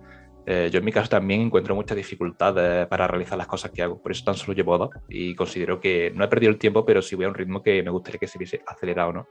Eh, 0.45 0.69
yo 0.71 0.79
en 0.79 0.85
mi 0.85 0.91
caso 0.91 1.09
también 1.09 1.41
encuentro 1.41 1.75
muchas 1.75 1.95
dificultades 1.95 2.87
para 2.87 3.07
realizar 3.07 3.37
las 3.37 3.47
cosas 3.47 3.71
que 3.71 3.81
hago, 3.81 4.01
por 4.01 4.11
eso 4.11 4.25
tan 4.25 4.35
solo 4.35 4.53
llevo 4.53 4.77
dos 4.77 4.89
y 5.07 5.35
considero 5.35 5.79
que 5.79 6.11
no 6.13 6.25
he 6.25 6.27
perdido 6.27 6.51
el 6.51 6.57
tiempo, 6.57 6.85
pero 6.85 7.01
sí 7.01 7.15
voy 7.15 7.25
a 7.25 7.29
un 7.29 7.33
ritmo 7.33 7.63
que 7.63 7.81
me 7.81 7.91
gustaría 7.91 8.19
que 8.19 8.27
se 8.27 8.37
hubiese 8.37 8.61
acelerado, 8.67 9.13
¿no? 9.13 9.27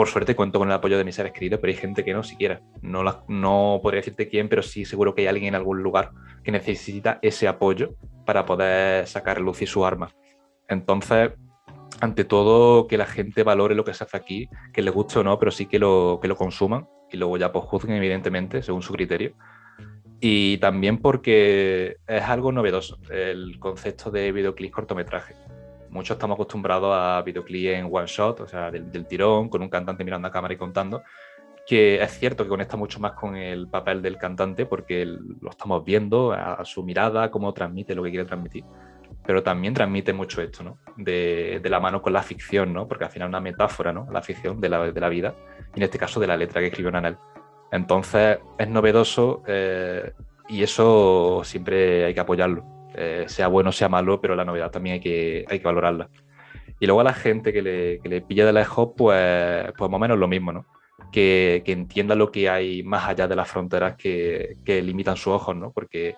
Por 0.00 0.08
suerte 0.08 0.34
cuento 0.34 0.58
con 0.58 0.66
el 0.66 0.72
apoyo 0.72 0.96
de 0.96 1.04
mis 1.04 1.14
seres 1.14 1.30
queridos, 1.30 1.60
pero 1.60 1.72
hay 1.72 1.76
gente 1.76 2.02
que 2.02 2.14
no 2.14 2.22
siquiera. 2.22 2.62
No, 2.80 3.04
no 3.28 3.80
podría 3.82 3.98
decirte 3.98 4.30
quién, 4.30 4.48
pero 4.48 4.62
sí 4.62 4.86
seguro 4.86 5.14
que 5.14 5.20
hay 5.20 5.26
alguien 5.26 5.48
en 5.48 5.56
algún 5.56 5.82
lugar 5.82 6.12
que 6.42 6.50
necesita 6.50 7.18
ese 7.20 7.46
apoyo 7.46 7.96
para 8.24 8.46
poder 8.46 9.06
sacar 9.06 9.42
luz 9.42 9.60
y 9.60 9.66
su 9.66 9.84
arma. 9.84 10.08
Entonces, 10.68 11.32
ante 12.00 12.24
todo, 12.24 12.86
que 12.86 12.96
la 12.96 13.04
gente 13.04 13.42
valore 13.42 13.74
lo 13.74 13.84
que 13.84 13.92
se 13.92 14.04
hace 14.04 14.16
aquí, 14.16 14.48
que 14.72 14.80
les 14.80 14.94
guste 14.94 15.18
o 15.18 15.22
no, 15.22 15.38
pero 15.38 15.50
sí 15.50 15.66
que 15.66 15.78
lo, 15.78 16.18
que 16.22 16.28
lo 16.28 16.34
consuman 16.34 16.88
y 17.10 17.18
luego 17.18 17.36
ya 17.36 17.52
pues 17.52 17.66
evidentemente, 17.86 18.62
según 18.62 18.80
su 18.80 18.94
criterio 18.94 19.34
y 20.18 20.56
también 20.58 20.96
porque 20.96 21.96
es 22.06 22.22
algo 22.22 22.52
novedoso 22.52 22.98
el 23.10 23.58
concepto 23.58 24.10
de 24.10 24.32
videoclip 24.32 24.72
cortometraje. 24.72 25.34
Muchos 25.90 26.14
estamos 26.14 26.36
acostumbrados 26.36 26.94
a 26.96 27.20
videoclip 27.22 27.70
en 27.70 27.88
one 27.90 28.06
shot, 28.06 28.40
o 28.40 28.46
sea, 28.46 28.70
del, 28.70 29.06
tirón, 29.06 29.48
con 29.48 29.60
un 29.60 29.68
cantante 29.68 30.04
mirando 30.04 30.28
a 30.28 30.30
cámara 30.30 30.54
y 30.54 30.56
contando, 30.56 31.02
que 31.66 32.00
es 32.00 32.12
cierto 32.12 32.44
que 32.44 32.48
conecta 32.48 32.76
mucho 32.76 33.00
más 33.00 33.12
con 33.12 33.36
el 33.36 33.68
papel 33.68 34.00
del 34.00 34.16
cantante 34.16 34.66
porque 34.66 35.04
lo 35.04 35.50
estamos 35.50 35.84
viendo, 35.84 36.32
a, 36.32 36.64
su 36.64 36.84
mirada, 36.84 37.30
cómo 37.32 37.52
transmite 37.52 37.96
lo 37.96 38.04
que 38.04 38.10
quiere 38.10 38.24
transmitir. 38.24 38.64
Pero 39.26 39.42
también 39.42 39.74
transmite 39.74 40.12
mucho 40.12 40.40
esto, 40.40 40.62
¿no? 40.62 40.78
De, 40.96 41.60
la 41.64 41.80
mano 41.80 42.00
con 42.00 42.12
la 42.12 42.22
ficción, 42.22 42.72
¿no? 42.72 42.86
Porque 42.86 43.04
al 43.04 43.10
final 43.10 43.26
es 43.26 43.30
una 43.30 43.40
metáfora, 43.40 43.92
¿no? 43.92 44.06
La 44.12 44.22
ficción 44.22 44.60
de 44.60 44.68
la, 44.68 44.92
de 44.92 45.00
la 45.00 45.08
vida, 45.08 45.34
y 45.74 45.78
en 45.78 45.82
este 45.82 45.98
caso 45.98 46.20
de 46.20 46.28
la 46.28 46.36
letra 46.36 46.60
que 46.60 46.68
escribió 46.68 46.92
Nanel. 46.92 47.16
Entonces 47.72 48.38
es 48.58 48.68
novedoso 48.68 49.42
eh, 49.46 50.12
y 50.48 50.62
eso 50.62 51.42
siempre 51.44 52.04
hay 52.04 52.14
que 52.14 52.20
apoyarlo. 52.20 52.79
Eh, 53.02 53.24
sea 53.28 53.48
bueno, 53.48 53.72
sea 53.72 53.88
malo, 53.88 54.20
pero 54.20 54.36
la 54.36 54.44
novedad 54.44 54.70
también 54.70 54.94
hay 54.94 55.00
que, 55.00 55.46
hay 55.48 55.58
que 55.58 55.64
valorarla. 55.64 56.10
Y 56.78 56.84
luego 56.84 57.00
a 57.00 57.04
la 57.04 57.14
gente 57.14 57.50
que 57.50 57.62
le, 57.62 57.98
que 58.00 58.10
le 58.10 58.20
pilla 58.20 58.44
de 58.44 58.52
lejos, 58.52 58.90
pues, 58.94 59.72
pues 59.78 59.90
más 59.90 59.96
o 59.96 60.00
menos 60.00 60.18
lo 60.18 60.28
mismo, 60.28 60.52
¿no? 60.52 60.66
Que, 61.10 61.62
que, 61.64 61.72
entienda 61.72 62.14
lo 62.14 62.30
que 62.30 62.50
hay 62.50 62.82
más 62.82 63.08
allá 63.08 63.26
de 63.26 63.36
las 63.36 63.48
fronteras 63.48 63.96
que, 63.96 64.58
que 64.66 64.82
limitan 64.82 65.16
sus 65.16 65.28
ojos, 65.28 65.56
¿no? 65.56 65.72
Porque 65.72 66.14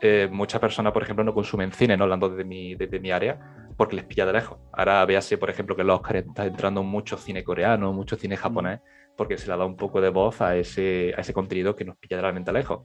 eh, 0.00 0.26
muchas 0.32 0.62
personas, 0.62 0.94
por 0.94 1.02
ejemplo, 1.02 1.24
no 1.24 1.34
consumen 1.34 1.72
cine, 1.72 1.94
¿no? 1.94 2.04
Hablando 2.04 2.30
de 2.30 2.44
mi, 2.44 2.74
de, 2.74 3.00
mi 3.00 3.10
área, 3.10 3.38
porque 3.76 3.96
les 3.96 4.06
pilla 4.06 4.24
de 4.24 4.32
lejos. 4.32 4.58
Ahora 4.72 5.04
véase, 5.04 5.36
por 5.36 5.50
ejemplo, 5.50 5.76
que 5.76 5.82
en 5.82 5.88
los 5.88 6.00
Oscar 6.00 6.16
está 6.16 6.46
entrando 6.46 6.82
mucho 6.82 7.18
cine 7.18 7.44
coreano, 7.44 7.92
mucho 7.92 8.16
cine 8.16 8.38
japonés, 8.38 8.80
porque 9.14 9.36
se 9.36 9.46
le 9.46 9.50
dado 9.50 9.66
un 9.66 9.76
poco 9.76 10.00
de 10.00 10.08
voz 10.08 10.40
a 10.40 10.56
ese, 10.56 11.12
a 11.16 11.20
ese 11.20 11.34
contenido 11.34 11.76
que 11.76 11.84
nos 11.84 11.98
pilla 11.98 12.18
realmente 12.18 12.50
lejos. 12.50 12.80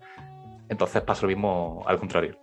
Entonces 0.67 1.02
pasa 1.04 1.21
lo 1.21 1.30
mismo 1.30 1.84
al 1.88 1.97
contrario. 1.99 2.38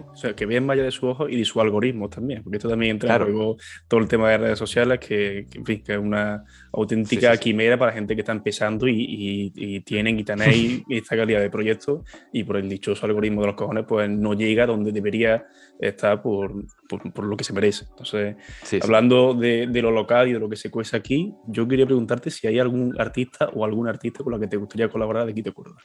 O 0.00 0.16
sea, 0.16 0.34
que 0.34 0.46
vean 0.46 0.70
allá 0.70 0.82
de 0.82 0.90
su 0.90 1.06
ojo 1.06 1.28
y 1.28 1.36
de 1.36 1.44
su 1.44 1.60
algoritmo 1.60 2.08
también, 2.08 2.42
porque 2.42 2.58
esto 2.58 2.68
también 2.68 2.92
entra 2.92 3.16
en 3.16 3.22
juego 3.22 3.56
todo 3.88 4.00
el 4.00 4.08
tema 4.08 4.30
de 4.30 4.38
redes 4.38 4.58
sociales, 4.58 4.98
que, 4.98 5.46
en 5.54 5.64
fin, 5.64 5.82
que 5.82 5.92
es 5.92 5.98
una 5.98 6.44
auténtica 6.72 7.36
quimera 7.36 7.78
para 7.78 7.92
gente 7.92 8.14
que 8.14 8.22
está 8.22 8.32
empezando 8.32 8.88
y, 8.88 9.52
y, 9.54 9.80
tienen 9.80 10.18
y 10.18 10.24
tenéis 10.24 10.82
esta 10.88 11.16
calidad 11.16 11.40
de 11.40 11.50
proyecto 11.50 12.04
y 12.32 12.44
por 12.44 12.56
el 12.56 12.68
dichoso 12.68 13.06
algoritmo 13.06 13.40
de 13.42 13.48
los 13.48 13.56
cojones, 13.56 13.84
pues 13.86 14.08
no 14.08 14.34
llega 14.34 14.66
donde 14.66 14.92
debería 14.92 15.46
estar 15.78 16.22
por, 16.22 16.52
por, 16.88 17.24
lo 17.24 17.36
que 17.36 17.44
se 17.44 17.52
merece. 17.52 17.86
Entonces, 17.90 18.36
hablando 18.82 19.34
de, 19.34 19.66
de, 19.66 19.82
lo 19.82 19.90
local 19.90 20.28
y 20.28 20.32
de 20.32 20.38
lo 20.38 20.48
que 20.48 20.56
se 20.56 20.70
cuesta 20.70 20.96
aquí, 20.96 21.34
yo 21.46 21.66
quería 21.66 21.86
preguntarte 21.86 22.30
si 22.30 22.46
hay 22.46 22.58
algún 22.58 22.94
artista 22.98 23.48
o 23.54 23.64
algún 23.64 23.88
artista 23.88 24.22
con 24.22 24.32
la 24.32 24.38
que 24.38 24.48
te 24.48 24.56
gustaría 24.56 24.88
colaborar 24.88 25.26
de 25.26 25.32
aquí 25.32 25.42
te 25.42 25.50
acuerdas. 25.50 25.84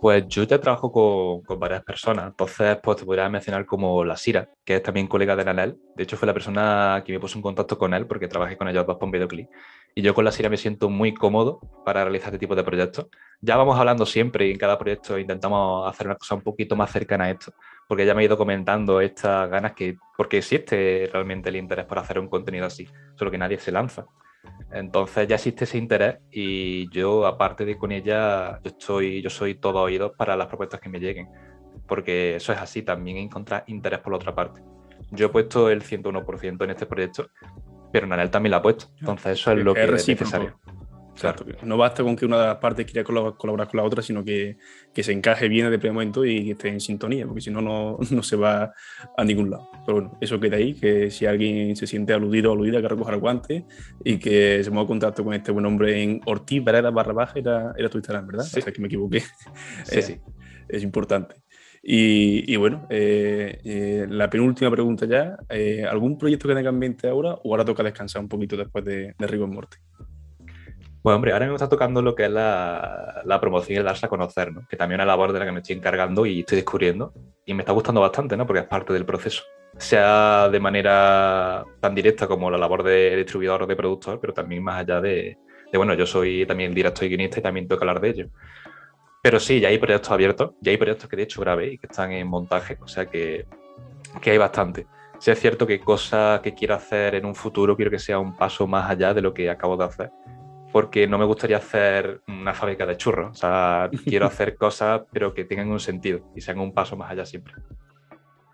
Pues 0.00 0.26
yo 0.28 0.44
ya 0.44 0.58
trabajo 0.58 0.90
con, 0.90 1.58
varias 1.58 1.82
personas, 1.84 2.28
entonces 2.28 2.78
pues 2.82 2.96
te 2.96 3.04
podría 3.04 3.28
mencionar 3.28 3.66
como 3.66 4.02
la 4.02 4.16
Sira, 4.16 4.48
que 4.64 4.76
es 4.76 4.82
también 4.82 5.06
colega 5.06 5.36
de 5.36 5.44
Nanel. 5.44 5.76
De 5.94 6.04
hecho 6.04 6.16
fue 6.16 6.26
la 6.26 6.32
persona 6.32 7.02
que 7.04 7.12
me 7.12 7.20
puso 7.20 7.36
en 7.36 7.42
contacto 7.42 7.76
con 7.76 7.92
él 7.92 8.06
porque 8.06 8.26
trabajé 8.26 8.56
con 8.56 8.66
ellos 8.68 8.86
dos 8.86 8.96
por 8.96 9.04
un 9.04 9.10
videoclip. 9.10 9.50
Y 9.94 10.00
yo 10.00 10.14
con 10.14 10.24
la 10.24 10.32
Sira 10.32 10.48
me 10.48 10.56
siento 10.56 10.88
muy 10.88 11.12
cómodo 11.12 11.60
para 11.84 12.02
realizar 12.04 12.28
este 12.28 12.38
tipo 12.38 12.54
de 12.54 12.64
proyectos. 12.64 13.08
Ya 13.42 13.58
vamos 13.58 13.78
hablando 13.78 14.06
siempre 14.06 14.46
y 14.48 14.52
en 14.52 14.58
cada 14.58 14.78
proyecto 14.78 15.18
intentamos 15.18 15.86
hacer 15.86 16.06
una 16.06 16.16
cosa 16.16 16.34
un 16.34 16.42
poquito 16.42 16.76
más 16.76 16.90
cercana 16.90 17.24
a 17.24 17.30
esto, 17.32 17.52
porque 17.86 18.04
ella 18.04 18.14
me 18.14 18.22
ha 18.22 18.24
ido 18.24 18.38
comentando 18.38 19.02
estas 19.02 19.50
ganas 19.50 19.72
que, 19.72 19.98
porque 20.16 20.38
existe 20.38 21.10
realmente 21.12 21.50
el 21.50 21.56
interés 21.56 21.84
por 21.84 21.98
hacer 21.98 22.18
un 22.18 22.28
contenido 22.28 22.64
así, 22.64 22.88
solo 23.16 23.30
que 23.30 23.38
nadie 23.38 23.58
se 23.58 23.70
lanza. 23.70 24.06
Entonces 24.72 25.26
ya 25.26 25.34
existe 25.34 25.64
ese 25.64 25.78
interés 25.78 26.18
y 26.30 26.88
yo, 26.90 27.26
aparte 27.26 27.64
de 27.64 27.76
con 27.76 27.90
ella, 27.90 28.60
yo, 28.62 28.70
estoy, 28.70 29.22
yo 29.22 29.30
soy 29.30 29.56
todo 29.56 29.80
oído 29.80 30.12
para 30.12 30.36
las 30.36 30.46
propuestas 30.46 30.80
que 30.80 30.88
me 30.88 31.00
lleguen, 31.00 31.28
porque 31.88 32.36
eso 32.36 32.52
es 32.52 32.58
así, 32.58 32.82
también 32.82 33.16
encontrar 33.16 33.64
interés 33.66 33.98
por 33.98 34.12
la 34.12 34.16
otra 34.16 34.34
parte. 34.34 34.62
Yo 35.10 35.26
he 35.26 35.28
puesto 35.28 35.70
el 35.70 35.82
101% 35.82 36.64
en 36.64 36.70
este 36.70 36.86
proyecto, 36.86 37.30
pero 37.92 38.06
Nanel 38.06 38.30
también 38.30 38.52
lo 38.52 38.58
ha 38.58 38.62
puesto, 38.62 38.86
entonces 39.00 39.40
eso 39.40 39.52
es 39.52 39.64
lo 39.64 39.74
que 39.74 39.84
es 39.84 40.08
necesario. 40.08 40.58
No 41.62 41.76
basta 41.76 42.02
con 42.02 42.16
que 42.16 42.26
una 42.26 42.38
de 42.40 42.46
las 42.46 42.56
partes 42.56 42.86
quiera 42.86 43.04
colaborar 43.04 43.68
con 43.68 43.78
la 43.78 43.84
otra, 43.84 44.02
sino 44.02 44.24
que, 44.24 44.56
que 44.92 45.02
se 45.02 45.12
encaje 45.12 45.48
bien 45.48 45.70
de 45.70 45.78
primer 45.78 45.94
momento 45.94 46.24
y 46.24 46.44
que 46.44 46.50
esté 46.52 46.68
en 46.68 46.80
sintonía, 46.80 47.26
porque 47.26 47.40
si 47.40 47.50
no, 47.50 47.60
no 48.10 48.22
se 48.22 48.36
va 48.36 48.72
a 49.16 49.24
ningún 49.24 49.50
lado. 49.50 49.68
Pero 49.84 50.00
bueno, 50.00 50.18
eso 50.20 50.40
queda 50.40 50.56
ahí, 50.56 50.74
que 50.74 51.10
si 51.10 51.26
alguien 51.26 51.76
se 51.76 51.86
siente 51.86 52.12
aludido 52.12 52.50
o 52.50 52.54
aludida, 52.54 52.80
que 52.80 52.88
recoja 52.88 53.12
el 53.12 53.20
guante 53.20 53.64
y 54.04 54.18
que 54.18 54.62
se 54.64 54.70
en 54.70 54.86
contacto 54.86 55.24
con 55.24 55.34
este 55.34 55.52
buen 55.52 55.66
hombre 55.66 56.02
en 56.02 56.20
Ortiz 56.26 56.62
Varela 56.64 56.90
barra 56.90 57.12
baja, 57.12 57.38
era, 57.38 57.74
era 57.76 57.88
tu 57.88 57.98
Instagram, 57.98 58.26
¿verdad? 58.26 58.44
Sí. 58.44 58.60
O 58.60 58.62
sea, 58.62 58.72
que 58.72 58.80
me 58.80 58.86
equivoqué. 58.86 59.22
Sí, 59.84 60.02
sí. 60.02 60.20
Es 60.68 60.84
importante. 60.84 61.34
Y, 61.82 62.54
bueno, 62.56 62.86
eh, 62.90 63.58
eh, 63.64 64.06
la 64.08 64.28
penúltima 64.28 64.70
pregunta 64.70 65.06
ya, 65.06 65.38
eh, 65.48 65.84
¿algún 65.84 66.18
proyecto 66.18 66.46
que 66.46 66.54
tenga 66.54 66.70
en 66.70 66.78
mente 66.78 67.08
ahora 67.08 67.34
o 67.42 67.50
ahora 67.50 67.64
toca 67.64 67.82
descansar 67.82 68.22
un 68.22 68.28
poquito 68.28 68.56
después 68.56 68.84
de, 68.84 69.14
de 69.18 69.26
Rigor 69.26 69.48
Morty? 69.48 69.78
Bueno, 71.02 71.16
hombre, 71.16 71.32
ahora 71.32 71.46
me 71.46 71.54
está 71.54 71.68
tocando 71.68 72.02
lo 72.02 72.14
que 72.14 72.24
es 72.24 72.30
la, 72.30 73.38
promoción 73.40 73.76
y 73.76 73.78
el 73.78 73.84
darse 73.84 74.04
a 74.04 74.08
conocer, 74.10 74.52
¿no? 74.52 74.66
Que 74.68 74.76
también 74.76 75.00
es 75.00 75.04
una 75.04 75.12
labor 75.12 75.32
de 75.32 75.38
la 75.38 75.46
que 75.46 75.52
me 75.52 75.60
estoy 75.60 75.76
encargando 75.76 76.26
y 76.26 76.40
estoy 76.40 76.56
descubriendo. 76.56 77.14
Y 77.46 77.54
me 77.54 77.62
está 77.62 77.72
gustando 77.72 78.02
bastante, 78.02 78.36
¿no? 78.36 78.46
Porque 78.46 78.60
es 78.60 78.66
parte 78.66 78.92
del 78.92 79.06
proceso. 79.06 79.42
Sea 79.78 80.50
de 80.50 80.60
manera 80.60 81.64
tan 81.80 81.94
directa 81.94 82.26
como 82.26 82.50
la 82.50 82.58
labor 82.58 82.82
de 82.82 83.16
distribuidor 83.16 83.62
o 83.62 83.66
de 83.66 83.76
productor, 83.76 84.20
pero 84.20 84.34
también 84.34 84.62
más 84.62 84.80
allá 84.80 85.00
de, 85.00 85.38
bueno, 85.72 85.94
yo 85.94 86.04
soy 86.04 86.44
también 86.44 86.74
director 86.74 87.04
y 87.04 87.08
guionista 87.08 87.40
y 87.40 87.42
también 87.42 87.66
tengo 87.66 87.78
que 87.78 87.84
hablar 87.84 88.00
de 88.00 88.08
ello. 88.10 88.28
Pero 89.22 89.40
sí, 89.40 89.58
ya 89.58 89.68
hay 89.68 89.78
proyectos 89.78 90.10
abiertos, 90.10 90.52
ya 90.60 90.70
hay 90.70 90.76
proyectos 90.76 91.08
que 91.08 91.16
de 91.16 91.22
hecho 91.22 91.40
grabé 91.40 91.72
y 91.74 91.78
que 91.78 91.86
están 91.86 92.12
en 92.12 92.26
montaje, 92.26 92.78
o 92.80 92.88
sea 92.88 93.06
que, 93.06 93.46
que 94.20 94.32
hay 94.32 94.38
bastante. 94.38 94.86
Si 95.18 95.30
es 95.30 95.38
cierto 95.38 95.66
que 95.66 95.80
cosas 95.80 96.40
que 96.40 96.54
quiero 96.54 96.74
hacer 96.74 97.14
en 97.14 97.24
un 97.24 97.34
futuro, 97.34 97.76
quiero 97.76 97.90
que 97.90 97.98
sea 97.98 98.18
un 98.18 98.36
paso 98.36 98.66
más 98.66 98.90
allá 98.90 99.14
de 99.14 99.22
lo 99.22 99.32
que 99.32 99.48
acabo 99.48 99.76
de 99.76 99.84
hacer 99.84 100.10
porque 100.72 101.06
no 101.06 101.18
me 101.18 101.24
gustaría 101.24 101.56
hacer 101.56 102.22
una 102.28 102.54
fábrica 102.54 102.86
de 102.86 102.96
churros. 102.96 103.30
O 103.30 103.34
sea, 103.34 103.90
quiero 104.04 104.26
hacer 104.26 104.56
cosas, 104.56 105.02
pero 105.12 105.34
que 105.34 105.44
tengan 105.44 105.68
un 105.70 105.80
sentido 105.80 106.30
y 106.34 106.40
sean 106.40 106.58
un 106.60 106.72
paso 106.72 106.96
más 106.96 107.10
allá 107.10 107.26
siempre. 107.26 107.54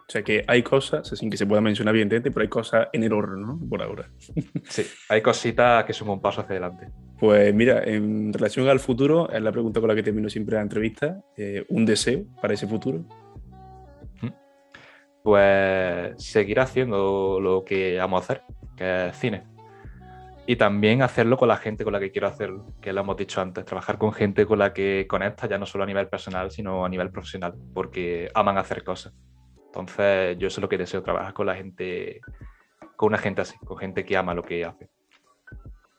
O 0.09 0.13
sea 0.13 0.23
que 0.23 0.45
hay 0.47 0.63
cosas, 0.63 1.09
sin 1.09 1.29
que 1.29 1.37
se 1.37 1.47
pueda 1.47 1.61
mencionar 1.61 1.93
evidentemente, 1.93 2.31
pero 2.31 2.43
hay 2.43 2.49
cosas 2.49 2.89
en 2.93 3.03
el 3.03 3.13
horno, 3.13 3.37
¿no? 3.37 3.69
Por 3.69 3.83
ahora. 3.83 4.09
Sí, 4.69 4.87
hay 5.09 5.21
cositas 5.21 5.85
que 5.85 5.93
son 5.93 6.09
un 6.09 6.21
paso 6.21 6.41
hacia 6.41 6.53
adelante. 6.53 6.89
Pues 7.19 7.53
mira, 7.55 7.83
en 7.83 8.33
relación 8.33 8.69
al 8.69 8.79
futuro, 8.79 9.31
es 9.31 9.43
la 9.43 9.51
pregunta 9.51 9.81
con 9.81 9.89
la 9.89 9.95
que 9.95 10.03
termino 10.03 10.29
siempre 10.29 10.57
la 10.57 10.63
entrevista. 10.63 11.21
Eh, 11.37 11.65
¿Un 11.69 11.85
deseo 11.87 12.25
para 12.41 12.55
ese 12.55 12.67
futuro? 12.67 13.05
Pues 15.23 16.23
seguir 16.23 16.61
haciendo 16.61 17.41
lo 17.41 17.65
que 17.65 18.01
amo 18.01 18.19
hacer, 18.19 18.43
que 18.77 19.09
es 19.09 19.17
cine 19.17 19.56
y 20.47 20.57
también 20.57 21.03
hacerlo 21.03 21.37
con 21.37 21.49
la 21.49 21.57
gente 21.57 21.85
con 21.85 21.93
la 21.93 22.01
que 22.01 22.11
quiero 22.13 22.29
hacerlo, 22.29 22.73
que 22.81 22.93
lo 22.93 23.01
hemos 23.01 23.17
dicho 23.17 23.41
antes, 23.41 23.65
trabajar 23.65 23.99
con 23.99 24.13
gente 24.13 24.47
con 24.47 24.61
la 24.61 24.73
que 24.73 25.07
conecta 25.09 25.49
ya 25.49 25.59
no 25.59 25.67
solo 25.67 25.85
a 25.85 25.87
nivel 25.87 26.09
personal, 26.09 26.51
sino 26.51 26.85
a 26.85 26.89
nivel 26.89 27.11
profesional, 27.11 27.55
porque 27.75 28.31
aman 28.35 28.57
hacer 28.57 28.85
cosas. 28.85 29.15
Entonces, 29.67 30.39
yo 30.39 30.47
eso 30.47 30.61
es 30.61 30.63
lo 30.63 30.69
que 30.69 30.79
deseo, 30.79 31.03
trabajar 31.03 31.35
con 31.35 31.47
la 31.47 31.57
gente, 31.57 32.21
con 32.95 33.09
una 33.09 33.19
gente 33.19 33.43
así, 33.43 33.57
con 33.59 33.77
gente 33.77 34.05
que 34.05 34.17
ama 34.17 34.35
lo 34.35 34.45
que 34.45 34.65
hace. 34.65 34.89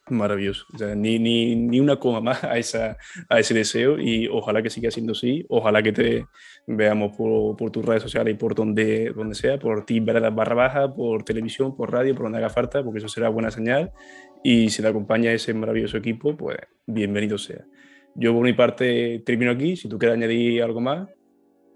Maravilloso. 0.10 0.66
ni, 0.96 1.20
ni, 1.20 1.56
ni, 1.56 1.80
una 1.80 1.98
coma 1.98 2.22
más 2.22 2.44
a, 2.44 2.58
esa, 2.58 2.98
a 3.28 3.40
ese 3.40 3.54
deseo 3.54 4.00
y 4.00 4.28
ojalá 4.28 4.62
que 4.64 4.70
siga 4.70 4.90
siendo 4.90 5.12
así. 5.12 5.46
Ojalá 5.50 5.84
que 5.84 5.92
te 5.92 6.26
veamos 6.66 7.16
por, 7.16 7.58
por 7.58 7.72
tus 7.72 7.86
redes 7.86 8.04
sociales 8.04 8.34
y 8.34 8.38
por 8.38 8.56
donde, 8.56 9.12
donde 9.14 9.36
sea, 9.36 9.60
por 9.60 9.86
ti, 9.86 10.00
la 10.00 10.30
barra 10.30 10.56
baja, 10.56 10.94
por 10.94 11.24
televisión, 11.24 11.76
por 11.76 11.92
radio, 11.92 12.14
por 12.16 12.24
donde 12.24 12.38
haga 12.38 12.50
falta, 12.50 12.84
porque 12.84 13.00
eso 13.00 13.10
será 13.10 13.30
buena 13.30 13.52
señal. 13.52 13.92
Y 14.44 14.70
si 14.70 14.82
te 14.82 14.88
acompaña 14.88 15.32
ese 15.32 15.54
maravilloso 15.54 15.98
equipo, 15.98 16.36
pues 16.36 16.58
bienvenido 16.86 17.38
sea. 17.38 17.66
Yo 18.16 18.34
por 18.34 18.44
mi 18.44 18.54
parte 18.54 19.22
termino 19.26 19.52
aquí. 19.52 19.76
Si 19.76 19.88
tú 19.88 19.98
quieres 19.98 20.18
añadir 20.18 20.64
algo 20.64 20.82
más, 20.82 21.08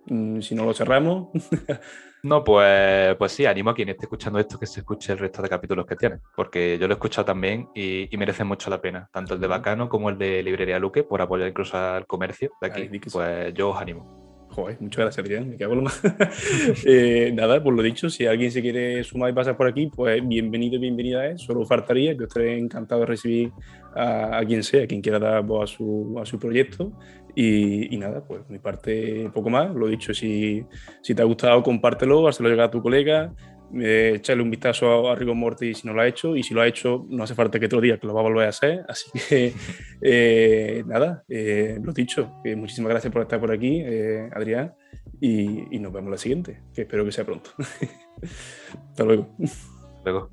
mm, 0.07 0.39
si 0.41 0.55
no 0.55 0.65
lo 0.65 0.73
cerramos. 0.73 1.29
No, 2.23 2.43
pues, 2.43 3.15
pues 3.15 3.31
sí, 3.31 3.47
animo 3.47 3.71
a 3.71 3.73
quien 3.73 3.89
esté 3.89 4.05
escuchando 4.05 4.37
esto 4.37 4.59
que 4.59 4.67
se 4.67 4.81
escuche 4.81 5.11
el 5.11 5.17
resto 5.17 5.41
de 5.41 5.49
capítulos 5.49 5.87
que 5.87 5.95
tiene, 5.95 6.19
porque 6.35 6.77
yo 6.79 6.87
lo 6.87 6.93
he 6.93 6.97
escuchado 6.97 7.25
también 7.25 7.69
y, 7.73 8.07
merece 8.15 8.43
mucho 8.43 8.69
la 8.69 8.79
pena, 8.79 9.09
tanto 9.11 9.33
el 9.33 9.41
de 9.41 9.47
Bacano 9.47 9.89
como 9.89 10.11
el 10.11 10.19
de 10.19 10.43
Librería 10.43 10.77
Luque, 10.77 11.03
por 11.03 11.19
apoyar 11.19 11.47
incluso 11.47 11.77
al 11.77 12.05
comercio 12.05 12.51
de 12.61 12.67
aquí. 12.67 12.99
pues 13.11 13.53
yo 13.55 13.71
os 13.71 13.81
animo. 13.81 14.20
Joder, 14.51 14.77
muchas 14.81 15.05
gracias, 15.05 15.25
Adrián. 15.25 15.49
Me 15.49 15.55
cago 15.55 15.73
en 15.73 15.77
lo 15.79 15.83
más. 15.85 16.01
Eh, 16.85 17.31
nada, 17.33 17.63
por 17.63 17.73
lo 17.73 17.81
dicho, 17.81 18.09
si 18.09 18.25
alguien 18.25 18.51
se 18.51 18.61
quiere 18.61 19.03
sumar 19.03 19.29
y 19.29 19.33
pasar 19.33 19.55
por 19.55 19.67
aquí, 19.67 19.87
pues 19.87 20.25
bienvenido 20.27 20.75
y 20.75 20.79
bienvenida 20.79 21.25
es. 21.27 21.41
Solo 21.41 21.65
faltaría 21.65 22.17
que 22.17 22.25
estaré 22.25 22.57
encantado 22.57 23.01
de 23.01 23.07
recibir 23.07 23.51
a, 23.95 24.41
quien 24.45 24.63
sea, 24.63 24.85
quien 24.87 25.01
quiera 25.01 25.19
dar 25.19 25.43
voz 25.43 25.71
a 25.71 25.75
su, 25.75 26.17
a 26.21 26.25
su 26.25 26.37
proyecto. 26.37 26.91
Y, 27.33 27.95
nada, 27.97 28.23
pues 28.25 28.41
mi 28.49 28.59
parte 28.59 29.29
poco 29.33 29.49
más. 29.49 29.73
Lo 29.73 29.87
dicho, 29.87 30.13
si, 30.13 30.65
si 31.01 31.15
te 31.15 31.21
ha 31.21 31.25
gustado, 31.25 31.63
compártelo, 31.63 32.27
hazlo 32.27 32.49
llegar 32.49 32.67
a 32.67 32.71
tu 32.71 32.81
colega 32.81 33.33
eh, 33.79 34.13
echarle 34.15 34.43
un 34.43 34.49
vistazo 34.49 35.09
a, 35.09 35.15
Rigo 35.15 35.35
Morty 35.35 35.73
si 35.73 35.87
no 35.87 35.93
lo 35.93 36.01
ha 36.01 36.07
hecho 36.07 36.35
y 36.35 36.43
si 36.43 36.53
lo 36.53 36.61
ha 36.61 36.67
hecho 36.67 37.05
no 37.09 37.23
hace 37.23 37.35
falta 37.35 37.59
que 37.59 37.67
otro 37.67 37.81
día 37.81 37.97
que 37.97 38.07
lo 38.07 38.13
va 38.13 38.21
a 38.21 38.23
volver 38.23 38.45
a 38.45 38.49
hacer 38.49 38.85
así 38.87 39.09
que 39.29 39.53
eh, 40.01 40.83
nada 40.85 41.23
eh, 41.29 41.79
lo 41.81 41.93
dicho 41.93 42.33
muchísimas 42.55 42.89
gracias 42.89 43.11
por 43.13 43.21
estar 43.21 43.39
por 43.39 43.51
aquí 43.51 43.83
Adrián 44.33 44.73
y, 45.19 45.75
y, 45.75 45.79
nos 45.79 45.93
vemos 45.93 46.11
la 46.11 46.17
siguiente 46.17 46.61
que 46.73 46.81
espero 46.81 47.05
que 47.05 47.11
sea 47.11 47.23
pronto. 47.23 47.51
Hasta 48.89 49.03
luego. 49.03 49.29
Luego 50.03 50.31